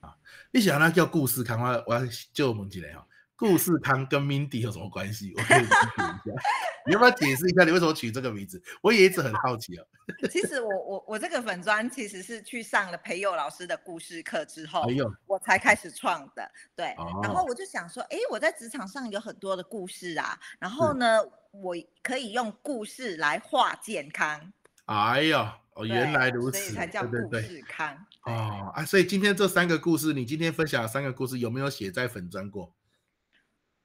[0.00, 0.16] 啊，
[0.50, 2.00] 你想让他叫故事康，我要我要
[2.32, 5.34] 就问起来哈，故事康跟 Mindy 有什么关系？
[5.36, 6.20] 我可以理解一下，
[6.88, 8.60] 你要不要解释一下你为什么取这个名字？
[8.80, 9.86] 我也一直很好奇哦。
[10.32, 14.84] 其实我我我这个粉砖其实是去上了培佑老师的故事课之后，
[15.26, 16.50] 我才开始创的。
[16.74, 24.52] 对，然后我就想说，哎，我在职场上有很多的故事啊，然后呢，我可以用故事来画健康。
[24.86, 25.58] 哎呀。
[25.74, 27.96] 哦，原来如此，所以才叫故事康。
[28.24, 32.74] 哦啊，所以今天这三个故事，你今天分享的三个故事有没有写在粉专过？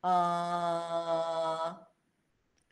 [0.02, 1.76] 呃，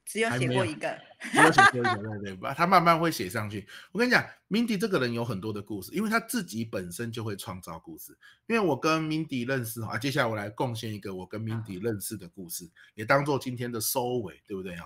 [0.06, 1.00] 只有写过一个，
[1.32, 2.54] 只有写过一个， 对对吧？
[2.54, 3.68] 他慢慢会写上去。
[3.92, 8.16] 我跟你讲，Mindy 这个人有很多的故事，因为他自己本身就会创造故事。
[8.46, 14.86] 因为我跟 Mindy 认识啊，接下来我来贡献一个我跟 Mindy 认识的故事，也当做今天的收尾，对不对啊？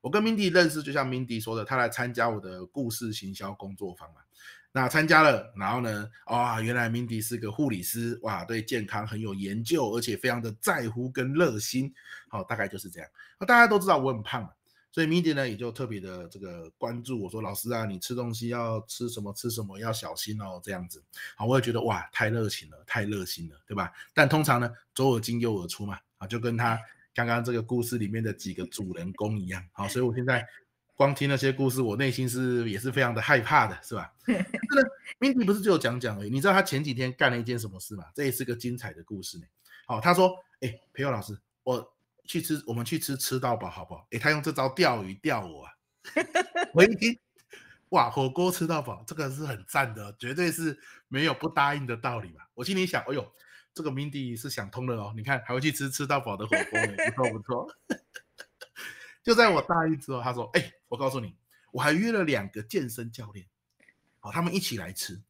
[0.00, 4.20] 我跟 Mindy 认识，就像 Mindy 说的，他来参加我的故事行销工作坊嘛。
[4.72, 11.92] 那参加了，然后呢，哇，原来 Mindy 是个护理师，哇，对健康很有研究，而且非常的在乎跟热心，
[12.28, 13.08] 好，大概就是这样。
[13.38, 14.50] 那大家都知道我很胖嘛，
[14.92, 21.02] 所以 Mindy 呢也就特别的这个关注我说，老师啊，你吃东西要吃什么吃什么要小心哦，这样子。
[21.34, 23.92] 好，我也觉得哇，太热情了，太热心了，对吧？
[24.14, 26.78] 但通常呢，左耳进右耳出嘛，啊，就跟他
[27.14, 30.46] 刚刚这个故事里面的几个主人公一样，好，所以我现在。
[30.96, 34.12] 光听那些故事，我内心是也是非常的害怕的，是吧？
[34.26, 36.28] 真的，Mindy 不是只有讲讲而已。
[36.28, 38.04] 你知道他前几天干了一件什么事吗？
[38.14, 39.44] 这也是个精彩的故事呢。
[39.86, 41.96] 好，他说：“哎，培友老师，我
[42.26, 45.72] 去吃，我们去吃吃到饱，好不好？”哎，他用这招钓鱼钓我啊！
[46.74, 47.18] 我一听，
[47.88, 52.46] 哇，火锅吃到饱，这个是很赞的，绝对是没有不答应的道理吧。
[52.52, 53.32] 我心里想，哎呦，
[53.74, 55.12] 这个 Mindy 是想通了哦。
[55.16, 57.76] 你看，还会去吃吃到饱的火锅，不错不错。
[59.22, 61.36] 就在我大一之后，他说：“哎、我告诉你，
[61.72, 63.46] 我还约了两个健身教练，
[64.18, 65.20] 好，他们一起来吃。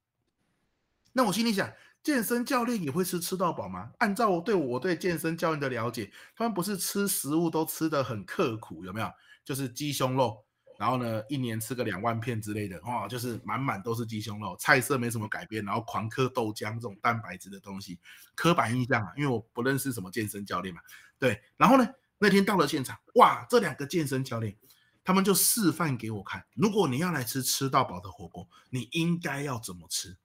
[1.12, 1.72] 那我心里想，
[2.03, 3.92] 健身教练也会吃吃到饱吗？
[3.98, 9.12] 按照我对我对健身教练的了解，他们不是吃食物都吃得很刻苦，有没有？
[9.44, 10.44] 就是鸡胸肉，
[10.81, 17.99] 然后呢，一年吃个两万片之类的，哇，就是满满都是鸡胸肉，菜色没什么改变，然后狂喝豆浆这种蛋白质的东西。
[18.35, 20.81] 刻板印象啊，因为我不认识什么健身教练嘛，
[21.19, 21.87] 对，然后呢？”
[22.23, 24.57] 那天到了现场，哇，这两个健身教练，
[25.05, 30.16] 他们就示范给我看，如果你要来吃吃到饱的火锅，你应该要怎么吃？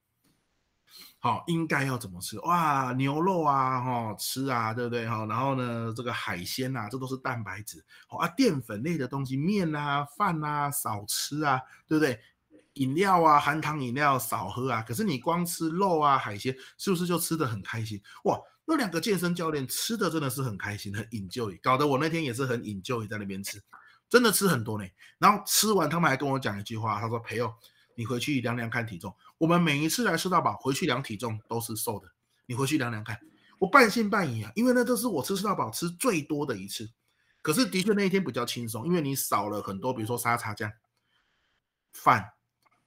[1.26, 2.38] 好，应该要怎么吃？
[2.42, 5.08] 哇，牛肉啊，哈，吃啊，对不对？
[5.08, 7.84] 哈，然后呢，这个海鲜啊，这都是蛋白质。
[8.06, 12.16] 好啊，淀粉类的东西，面啊、饭啊，少吃啊，对不对？
[12.74, 14.82] 饮料啊，含糖饮料少喝啊。
[14.82, 18.00] 可是你光吃肉啊、海鲜，是不是就吃得很开心？
[18.22, 18.38] 哇！
[18.64, 23.60] 那两个健身教练吃的真的是很开心，很 enjoy，搞得我那天也是很 enjoy 在那边吃，
[24.08, 24.88] 真的吃很多呢。
[25.18, 27.52] 然后吃完，他们还跟我讲一句话，他说：“培友，
[27.94, 29.14] 你回去量量看体重。
[29.38, 32.08] 我们每一次来吃到饱，回去量体重都是瘦的。
[32.46, 33.18] 你回去量量看。”
[33.58, 36.90] 我半信半疑啊，因为那都是我吃吃到饱吃最多的一次。
[37.40, 40.70] 可是的确那一天比较轻松，因为你少了很多，比如说沙茶酱、
[41.94, 42.32] 饭、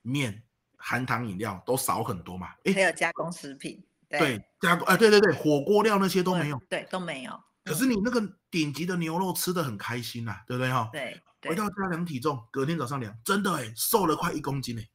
[0.03, 0.43] 面、
[0.77, 2.49] 含糖饮料都少很多嘛。
[2.65, 3.83] 哎，还有加工食品。
[4.07, 7.39] 对，对，加工，啊，对对对，火锅料那些都没有，对，对，都没有。
[7.63, 10.87] 可是你那个顶级的牛肉吃的很开心呐、啊，对不对哈？
[10.91, 14.87] 对，回到家量体重，隔天早上量，真的哎，瘦了快一公斤哎。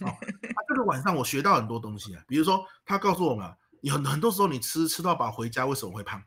[0.00, 0.16] 哦，
[0.68, 6.22] 这个晚上我学到很多东西啊，比如说他告诉我们，你很很多时候你吃吃到饱回家为什么会胖？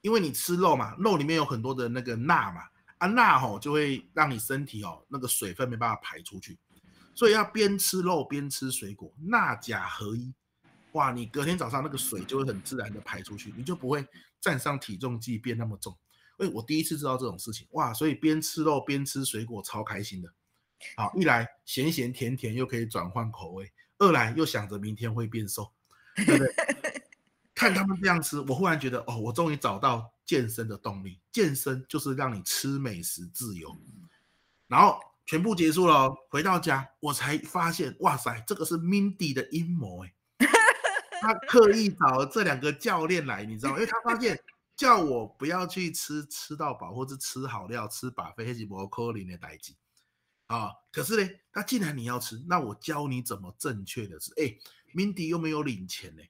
[0.00, 2.62] 因为你吃肉嘛，肉里面有很多的那个钠嘛，
[2.98, 6.58] 啊钠吼就会让你身体哦那个水分没办法排出去，
[7.14, 10.32] 所以要边吃肉边吃水果，钠钾合一。
[10.92, 14.06] 哇，你隔天早上那个水就会很自然的排出去，你就不会
[14.40, 15.96] 站上体重计变那么重。
[16.38, 20.32] 哎，我第一次知道这种事情，哇，所以边吃肉边吃水果超开心的。
[20.96, 25.72] 好，一来咸咸甜甜又可以转换口味，二来又想着明天会变瘦，
[26.16, 26.54] 对不对？
[27.54, 31.20] 看他们这样吃，我忽然觉得，哦，我终于找到健身的动力。
[31.30, 33.74] 健身就是让你吃美食自由。
[34.66, 40.12] 然后全部结束了，回到家我才发现，哇塞，这个是 Mindy 的阴谋，哎。
[41.22, 43.76] 他刻意找这两个教练来，你知道吗？
[43.76, 44.38] 因为他发现
[44.76, 49.72] 叫我不要去吃吃到饱，或是吃好料、吃 buffet 黑吉伯克林的代志
[50.46, 50.70] 啊。
[50.92, 54.32] 可是呢，他既然你要吃，那我教你怎么正确的吃。
[54.36, 54.56] 哎
[54.94, 56.22] ，Mindy 又没有领钱呢，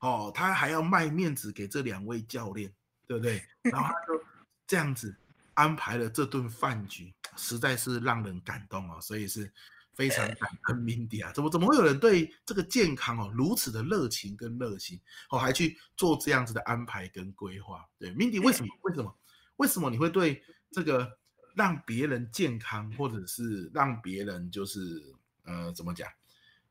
[0.00, 2.72] 哦，他还要卖面子给这两位教练，
[3.06, 3.42] 对不对？
[3.70, 4.24] 然后他就
[4.66, 5.16] 这样子
[5.54, 9.52] 安排了这顿饭局，实在是让人感动哦，所以是。
[9.94, 17.84] 非常感恩 Mindy 啊，怎么怎么会有人对这个健康哦如此的热情跟热心哦，还去做这样子的安排跟规划？
[17.98, 18.72] 对，Mindy 为什么？
[18.82, 19.18] 为什么？
[19.56, 21.17] 为什么你会对这个
[21.58, 25.02] 让别人健康，或者是让别人就是
[25.42, 26.08] 呃怎么讲，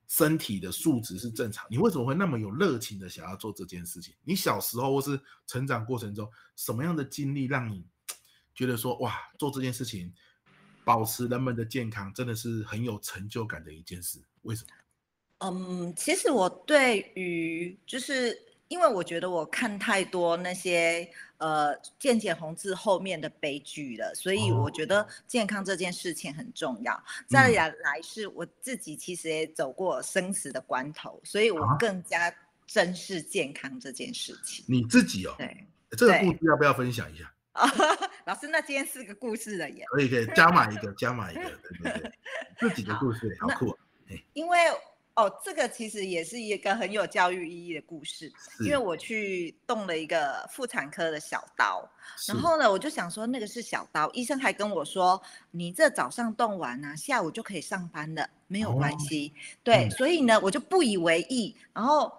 [0.07, 1.67] 身体的素质是正常？
[1.69, 4.15] 你为什么会那么有热情的想要做这件事情？
[4.23, 7.85] 你小时候或是成长过程中什么样的经历让你
[8.55, 10.13] 觉得说哇做这件事情？
[10.85, 14.21] 保持人们的健康真的是很有成就感的一件事。
[14.43, 14.69] 为什么？
[15.39, 18.33] 嗯，其实我对于就是
[18.67, 26.93] 因为我觉得我看太多那些呃健检红字后面的悲剧了，所以我觉得健康这件事情很重要。
[26.93, 32.33] 哦、再来来是我自己其实也走过生死的关头，所以我更加
[32.65, 34.65] 珍视健康这件事情。
[34.67, 37.31] 你自己哦，对，这个故事要不要分享一下？
[38.25, 39.83] 老师，那今天是个故事了耶！
[39.89, 41.41] 可以可以加码一个，加码一个，
[41.81, 42.11] 对对对，
[42.59, 43.77] 自己的故事 好酷啊！
[44.33, 44.59] 因为
[45.17, 51.83] 哦，这个其实也是一个很有教育意义的故事，因为我去动了一个妇产科的小刀，
[52.27, 59.33] 然后呢，我就想说那个是小刀，医生还跟我说，你这早上动完呢、啊，下午就可以上班了，没有关系。
[59.35, 62.11] 哦、对、嗯，所以呢，我就不以为意，然后。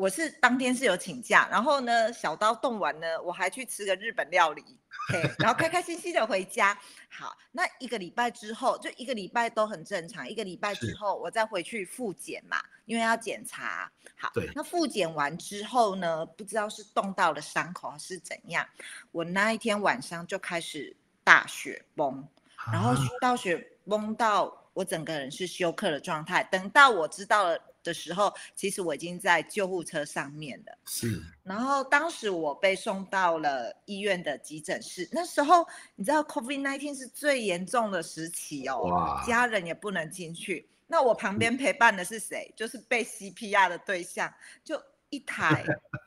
[0.00, 4.64] 我是当天是有请假，然后呢，小刀动完呢，我还去吃个日本料理
[5.12, 6.74] ，okay, 然后开开心心的回家。
[7.10, 10.26] 好，那一个礼拜之后，就一个礼拜都很正常。
[10.26, 13.92] 一个礼拜之后，我再回去复检嘛，因为要检查。
[14.16, 18.66] 好，那复检完之后呢，不知道是动到了伤口还是怎样，
[19.12, 22.26] 我那一天晚上就开始大雪崩，
[22.72, 26.42] 然后到雪崩到我整个人是休克的状态。
[26.44, 27.60] 等到我知道了。
[27.82, 30.78] 的时候，其实我已经在救护车上面了。
[30.86, 31.22] 是。
[31.42, 35.08] 然后当时我被送到了医院的急诊室。
[35.12, 35.66] 那时候
[35.96, 38.80] 你知道，COVID-19 是最严重的时期哦。
[38.82, 39.24] 哇。
[39.26, 40.68] 家人也不能进去。
[40.86, 42.52] 那我旁边陪伴的是谁？
[42.56, 44.32] 就是被 CPR 的对象，
[44.64, 45.64] 就一台、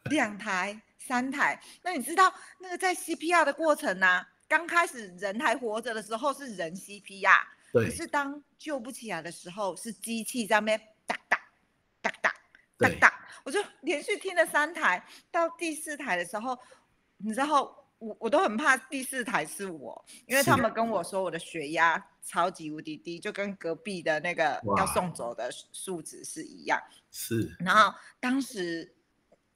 [0.09, 1.61] 两台、三台。
[1.81, 4.27] 那你知道那个在 CPR 的过程呢、啊？
[4.45, 7.85] 刚开始人还活着的时候是人 CPR，对。
[7.85, 10.81] 可是当救不起来的时候，是机器在那边。
[12.77, 13.13] 哒哒哒哒，
[13.43, 16.57] 我就连续听了三台，到第四台的时候，
[17.17, 17.61] 你知道
[17.99, 26.81] 我我都很怕第四台是我，因为他们跟我说我的血压超级无敌低，就跟隔壁的那个要送走的数值是一样。
[27.11, 27.55] 是。
[27.59, 28.93] 然后当时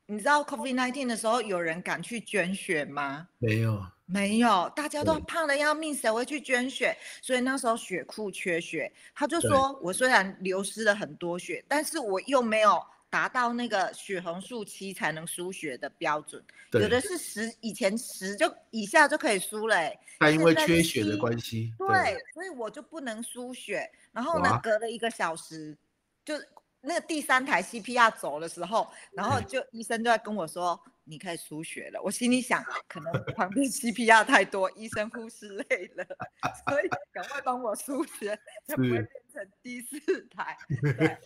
[0.05, 3.28] 你知道 COVID-19 的时候，有人敢去捐血吗？
[3.39, 3.86] 没有。
[4.09, 6.97] 没有，大家都胖的要命，谁会去捐血？
[7.22, 16.43] 所以那时候血库缺血，他就说我虽然流失了很多血，但是我又没有达到那个血红素七才能输血的标准，
[16.73, 23.89] 有的是十，以前十就以下就可以输了，欸，但因为缺血的关系，对，对，所以我就不能输血。
[24.11, 25.77] 然后呢，隔了一个小时，
[26.25, 26.35] 就
[26.82, 30.80] 那个第三台 CPR 走的时候，然后就医生就在跟我说。
[31.09, 36.03] 你可以输血了，我心里想， 可能旁边 CPR 太多，医生护士累了，
[36.67, 40.57] 所以赶快帮我输血，才不会变成第四台。
[40.99, 41.17] 对，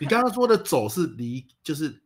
[0.00, 2.02] 你刚刚说的走是离，就是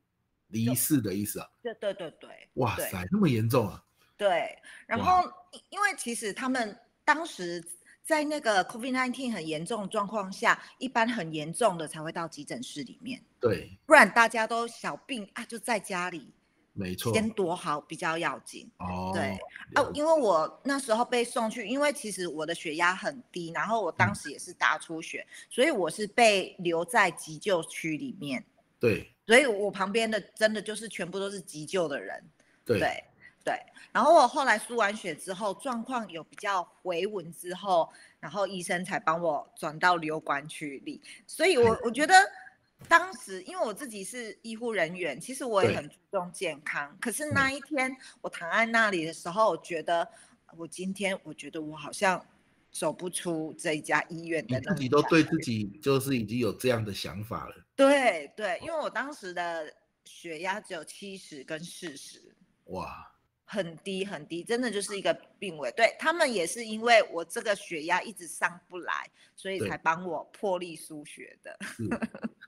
[0.48, 1.48] 离世的意思啊？
[1.62, 2.50] 对对对对。
[2.56, 3.82] 哇塞，那么严重啊？
[4.18, 4.54] 对，
[4.86, 5.22] 然后
[5.70, 7.64] 因为其实他们当时
[8.02, 13.22] 在那个 COVID-19 很严重的状况下，一般很严重的才会到急诊室里面。
[13.40, 16.32] 对，不然大家都小病啊，就在家里。
[16.74, 18.66] 没错，先躲好比较要紧。
[18.78, 19.38] 哦，对，
[19.74, 28.42] 啊，因为我那时候被送去，因为其实我的血压很低，然后我当时也是大出血，嗯，所以我是被留在急救区里面。
[28.80, 32.24] 对，所以我旁边的真的就是全部都是急救的人。
[32.64, 33.04] 对对，
[33.44, 33.54] 对，
[33.92, 42.14] 然后我后来输完血之后，状况有比较回稳之后，然后医生才帮我转到留管区里，所以我我觉得。
[42.88, 46.98] 当时因为我自己是医护人员，其实我也很注重健康。
[47.00, 50.08] 可是那一天我躺在那里的时候，我觉得
[50.56, 52.26] 我今天我觉得我好像
[52.72, 54.58] 走不出这一家医院的。
[54.58, 57.54] 你自己都对自己就是已经有这样的想法了。
[57.76, 59.72] 对对，因为我当时的
[60.04, 62.34] 血压只有七十跟四十。
[62.64, 63.11] 哇。
[63.52, 65.70] 很低很低，真的就是一个病危。
[65.72, 71.58] 对，他们也是因为我这个血压一直上不来，所以才帮我破例输血的。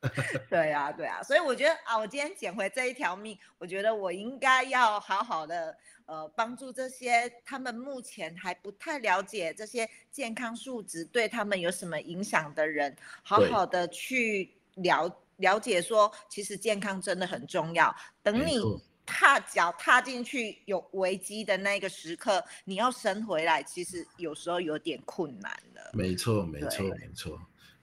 [0.49, 5.77] 对啊，对啊，所以我觉得啊，我今天捡回这一条命，我觉得我应该要好好的
[6.07, 17.95] 呃帮助这些他们目前还不太了解这些健康数值对他们有什么影响的人，好好的去了了解说，其实健康真的很重要。
[18.23, 18.59] 等你。
[19.07, 25.91] 踏脚踏进去有危机的那个时刻，你要升回来，其实有时候有点困难了。
[25.93, 27.41] 没错，没错，没错。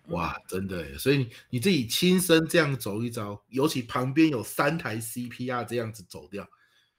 [0.07, 6.45] 哇，真的，所以你你自己亲身这样走一遭，尤其旁边有三台 CPR 这样子走掉，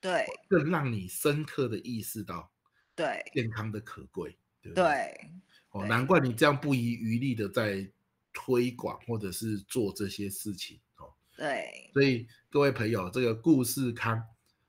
[0.01, 2.51] 对，更让你深刻的意识到，
[2.95, 5.31] 对健康的可贵，对，对，
[5.73, 7.87] 哦，难怪你这样不遗余力的在
[8.33, 10.81] 推广或者是做这些事情。
[11.43, 14.17] 对，所以各位朋友，这个故事康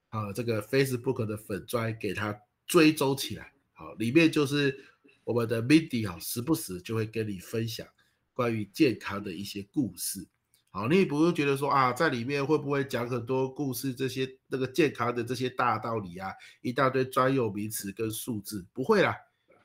[0.10, 4.76] 啊，这个 Facebook 的粉砖给他追踪起来，好，里面就是
[5.24, 7.86] 我们的 Mindy 啊，时不时就会跟你分享
[8.34, 10.28] 关于健康的一些故事，
[10.72, 16.32] 好，你也不用觉得说啊，在里面会不会讲很多故事，这些那个健康的这些大道理啊，
[16.64, 19.16] 一大堆专有名词跟数字，不会啦，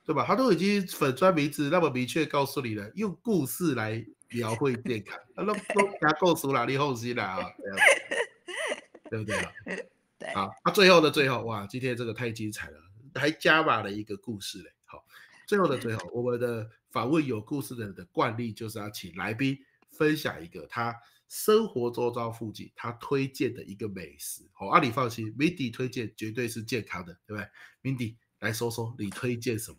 [0.05, 0.27] 对吧？
[0.27, 4.05] 他都已经粉专名字那么明确告诉你了，用故事来。
[4.31, 7.53] 描绘健康，啊，都都给他构出哪里后期啦啊？
[9.11, 9.53] 对不对啊？
[10.19, 10.35] 对。
[10.35, 12.79] 好，那最后的最后，哇，今天这个太精彩了，
[13.15, 14.73] 还加码了一个故事嘞。
[14.85, 15.05] 好，
[15.47, 19.59] 最后的最后，我们的访问有故事的人的惯例就是要请来宾
[19.91, 20.95] 分享一个他
[21.29, 24.43] 生活周遭附近他推荐的一个美食。
[24.53, 27.49] 好，阿里放心，Mindy 推荐绝对是健康的，对不对
[27.83, 29.79] ？Mindy 来说说你推荐什么？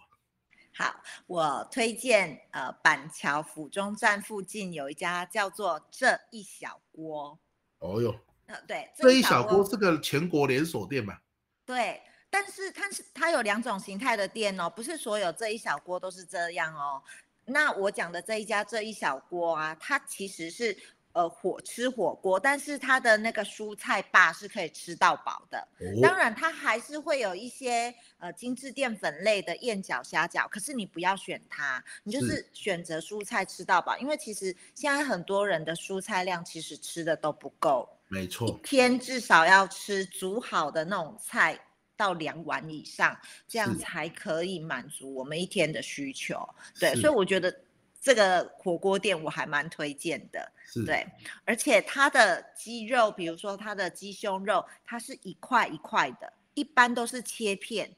[0.79, 0.95] 好，
[1.27, 7.37] 我推荐呃板桥府中站附近有一家叫做这一小锅。
[7.79, 11.17] 哦哟，呃对，这一小锅是个全国连锁店嘛？
[11.65, 17.03] 对，但是它是它有两种形态的店哦，不是所有这一小锅都是这样哦。
[17.43, 20.77] 那我讲的这一家这一小锅啊，它其实是。
[21.11, 25.57] 呃，火吃火锅，但是它的那个蔬菜吧是可以吃到饱的。
[25.79, 33.97] 哦、当然，它还是会有一些呃精致淀粉类的燕饺、虾饺，可是你不要选它，你就是选择蔬菜吃到饱。
[33.97, 41.59] 因为其实现在很多人的蔬菜量其实吃的都不够，没错，一天至少要吃煮好的那种菜
[41.97, 46.47] 到两碗以上，这样才可以满足我们一天的需求。
[46.79, 47.53] 对，所以我觉得。
[48.01, 50.49] 这个火锅店我还蛮推荐的，
[50.85, 51.05] 对，
[51.43, 57.93] 而且它的鸡肉，比如说它的鸡胸肉，它是一块一块的，一般都是切片，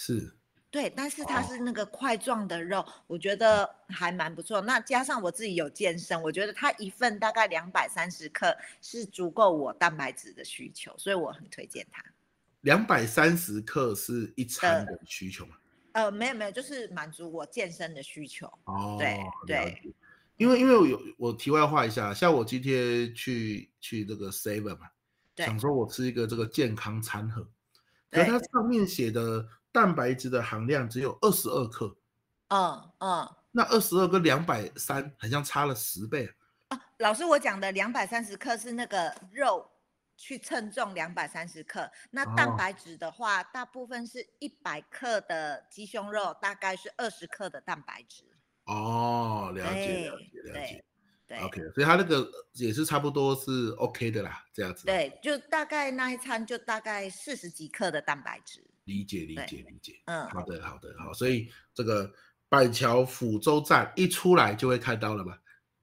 [0.00, 0.32] 是，
[0.70, 4.60] 对，但是它是那个块状的肉，哦、我觉得还蛮不错。
[4.60, 12.00] 那加上我自己有健身，我觉得它一份大概两百三十克是足够我蛋白质的需求，所以我很推荐它。
[12.60, 15.56] 两百三十克是一餐的需求吗？
[15.94, 18.46] 呃呃，没有没有，就是满足我健身的需求。
[18.66, 19.18] 哦，对
[19.48, 19.82] 对，
[20.36, 24.86] 因为因为我有我题外话一下，像我今天去去这个 Seven 嘛，
[25.38, 27.48] 想说我吃一个这个健康餐盒，
[28.12, 31.96] 可是它上面写的蛋白质的含量只有二十二克。
[32.48, 36.28] 嗯嗯，那二十二跟两百三，好像差了十倍
[36.68, 36.80] 啊。
[36.98, 39.70] 老师，我讲的两百三十克是那个肉。
[40.20, 48.24] 去称重两百三十克，那蛋白质的话，哦、大部分是一百克的鸡胸肉，大概是二十克的蛋白质。
[48.64, 50.84] 哦，了解了解了解。
[51.24, 54.86] 对，OK，所以它那个也是差不多是 OK 的啦，这样子。
[54.86, 58.68] 对，就大概那一餐就大概四十几克的蛋白质。
[58.88, 60.00] 理解理解理解。
[60.06, 62.10] 嗯，好的好的好，所以这个
[62.48, 65.38] 板桥府州站一出来就会看到了吧？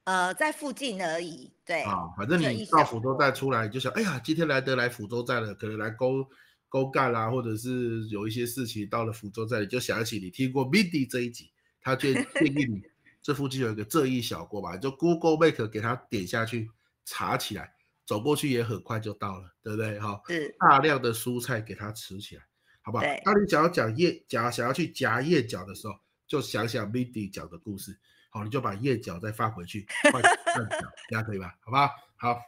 [0.05, 6.27] 呃，在附近而已，对啊，反正你到府州站出来，就想，哎呀，今天来得来府州站了，可能来勾
[6.69, 11.51] 勾干啦，或者是有一些事情到了府州站，你就想起你听过 Mindy 这一集，
[11.81, 12.83] 他就建议你
[13.23, 16.69] 这附近有一个这一小锅吧，就 Google Map 给他点下去
[17.05, 17.73] 查起来，
[18.05, 19.99] 走过去也很快就到了，对不对？
[19.99, 22.43] 哈，是大量的蔬菜给他吃起来，
[22.85, 23.03] 好不好？
[23.23, 25.95] 当你想要讲燕夹，想要去夹燕饺的时候，
[26.27, 27.97] 就想想 Mindy 讲的故事。
[28.29, 31.57] 好，你就把叶角再放回去，换换角，这样可以吧？
[31.61, 31.89] 好不好？
[32.15, 32.39] 好，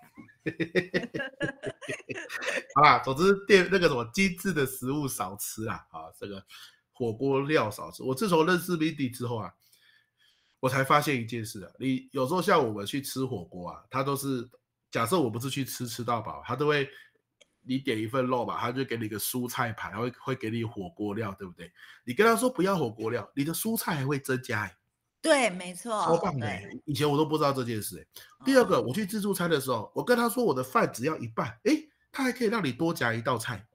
[2.75, 2.99] 好吧。
[2.99, 6.45] 总之，店那个什么精致的食物少吃啊，啊，这个
[6.91, 8.03] 火锅料少吃。
[8.03, 9.51] 我自从认识 Mindy 之后啊，
[10.59, 14.47] 我才发现一件事啊，你有时候像我们去吃火锅啊，他都是
[14.91, 16.87] 假设我不是去吃吃到饱，他都会
[17.67, 21.71] 你点一份肉吧，他就给你一个蔬菜盘，会会给你火锅料，对不对？
[22.03, 24.77] 你跟他说不要火锅料，你的蔬菜还会增加哎。
[25.21, 26.47] 对，没错，超棒的。
[26.85, 28.07] 以前我都不知道这件事。
[28.45, 31.73] 第二个，我去自助餐的时候，我跟他说我的饭只要一半，哎，
[32.11, 33.65] 他还可以让你多夹一道菜。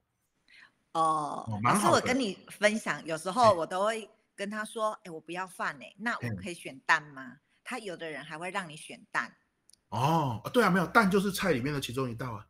[0.93, 7.37] 哦，可是我跟你分享，有时候我都会跟他说，哎，我不要饭哎，那我可以选蛋吗？
[7.63, 9.35] 他有的人还会让你选蛋。
[9.89, 12.45] 哦，对啊，没有蛋就是菜里面的其中一道啊。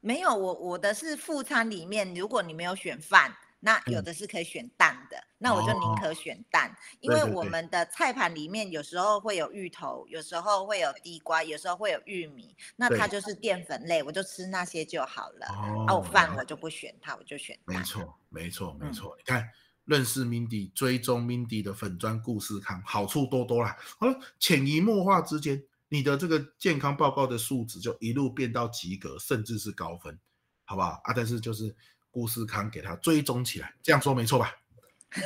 [0.00, 3.36] 嗯，没有，我我的是副餐里面，如果你没有选饭。
[3.62, 15.46] 那有的是可以选蛋的，嗯、那我就宁可选蛋，哦、因为我们的菜盘里面有时候会有芋头，有时候会有地瓜，有时候会有玉米，那它就是淀粉类，我就吃那些就好了。
[15.50, 17.76] 哦，啊、我饭我就不选它，我就选蛋。
[17.76, 19.14] 没错，没错，没错。
[19.14, 19.50] 嗯、你看，
[19.84, 23.76] 认识 Mindy，追踪 Mindy 的粉砖故事看，好处多多啦。
[23.98, 30.18] 好了，潜移默化之间，你的这个健康报告的数值就一路变到及格，甚至是高分，
[30.64, 31.12] 好不好啊？
[31.14, 31.76] 但是就是。
[32.12, 34.52] 故事康给他追踪起来，这样说没错吧？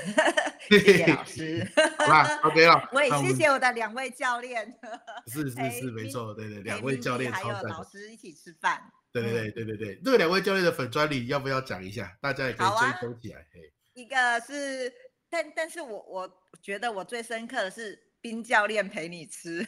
[0.68, 2.90] 谢谢老师， 好吧，OK 了。
[2.92, 4.70] 我也谢谢我的两位教练。
[5.26, 8.82] 是是是，没错，对对，两位教练还有老师一起吃饭。
[9.10, 12.14] 对对对对对对，这个两位教练的粉专里要不要讲一下？
[12.20, 13.46] 大家也可以追踪起来。
[13.94, 14.92] 一个是，
[15.30, 19.58] 但但是我我觉得我最深刻的是彬教练陪你吃。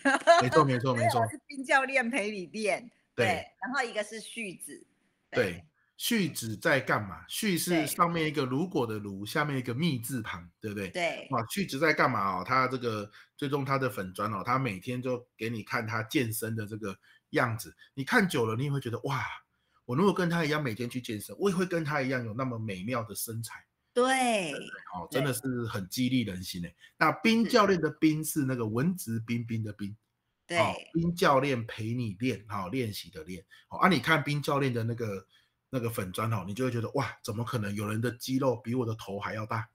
[0.40, 2.90] 没错 没错没错，是冰教练陪你练。
[3.14, 4.86] 对，然后一个是旭子。
[5.30, 5.62] 对。
[5.98, 7.24] 续子在干嘛？
[7.26, 10.88] 续是上面一个如果的如，下面一个密字旁，对不对？
[10.90, 11.26] 对。
[11.30, 12.44] 哇，续子在干嘛哦？
[12.46, 16.94] 他这个最终他的粉砖哦，他每天就给你看他健身的这个
[17.30, 17.74] 样子。
[17.94, 19.22] 你看久了，你也会觉得哇，
[19.86, 23.65] 我如果跟他一样每天去健身，我也会跟他一样有那么美妙的身材。
[24.05, 24.53] 对。
[24.92, 26.76] 哦，真的是很激励人心诶。
[26.99, 29.97] 那冰教练的冰是那个文质彬彬的冰。
[30.47, 30.59] 对，
[30.92, 35.26] 冰教练陪你练，好练习的练，好啊，你看冰教练的那个
[35.70, 39.68] 那个粉砖哦，你就会觉得哇，怎么可能有人的肌肉比我的头还要大？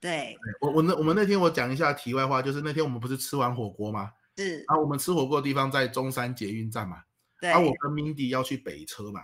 [0.00, 4.10] 对，我我那我们那天我讲一下题外话，就是那天我们不是吃完火锅吗？
[4.36, 7.04] 是啊，我们吃火锅的地方在中山捷运站嘛，
[7.40, 9.20] 对，啊，我跟 Mindy 要去北车嘛。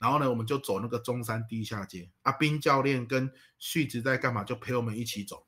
[0.00, 2.10] 然后呢，我们就走那个中山地下街。
[2.22, 4.42] 阿斌教练跟旭子在干嘛？
[4.42, 5.46] 就陪我们一起走。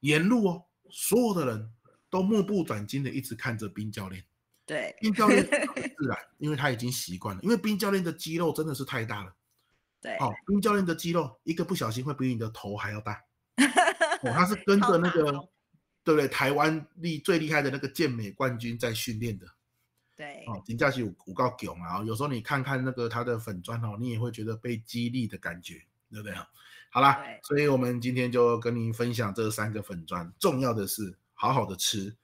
[0.00, 1.72] 沿路哦，所有的人
[2.10, 4.24] 都目不转睛的一直看着冰教练。
[4.66, 7.42] 对，冰教练 很自然，因为他已经习惯了。
[7.42, 9.32] 因为冰教练的肌肉真的是太大了。
[10.00, 13.22] 对，哦，冰教练的肌肉一个不小心会比你的头还要大。
[14.22, 15.30] 哦，他是跟着那个，
[16.02, 16.26] 对不对？
[16.26, 19.46] 台湾厉最厉害的那个健美冠军在训练的。
[20.16, 26.34] 对哦，评价是有五高囧啊，有时候你看看那个他的粉砖哦，你也会觉得被激励的感觉，对不对？
[26.90, 32.14] 好啦，所以我们今天就跟您分享这三个粉砖，重要的是好好的吃，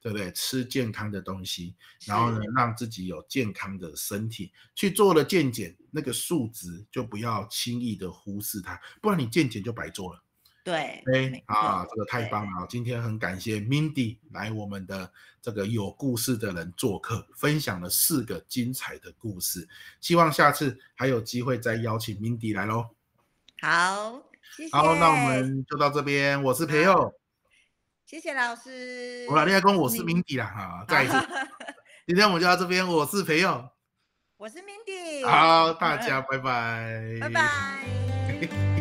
[0.00, 0.30] 对不对？
[0.30, 1.74] 吃健康的东西，
[2.06, 10.22] 然后呢，让自己有健康的身体，去做了健检，那个数值就不要轻易的忽视它，不然你健检就白做了。
[10.64, 12.66] 对，哎啊，这个太棒了！
[12.68, 15.10] 今天很感谢 Mindy 来我们的
[15.40, 19.68] 这个有故事的人做客，分享了四个精彩的故事。
[20.00, 22.86] 希望下次还有机会再邀请 Mindy 来喽。
[23.60, 24.22] 好，
[24.56, 24.76] 谢谢。
[24.76, 26.40] 好，那我们就到这边。
[26.44, 27.12] 我是培佑，
[28.06, 29.26] 谢谢老师。
[29.28, 30.46] 我老弟公，我是 Mindy 啦。
[30.46, 31.14] 哈， 再一次，
[32.06, 32.86] 今天我们就到这边。
[32.86, 33.68] 我是培佑，
[34.36, 35.26] 我是 Mindy。
[35.26, 38.62] 好，大家拜拜，拜拜。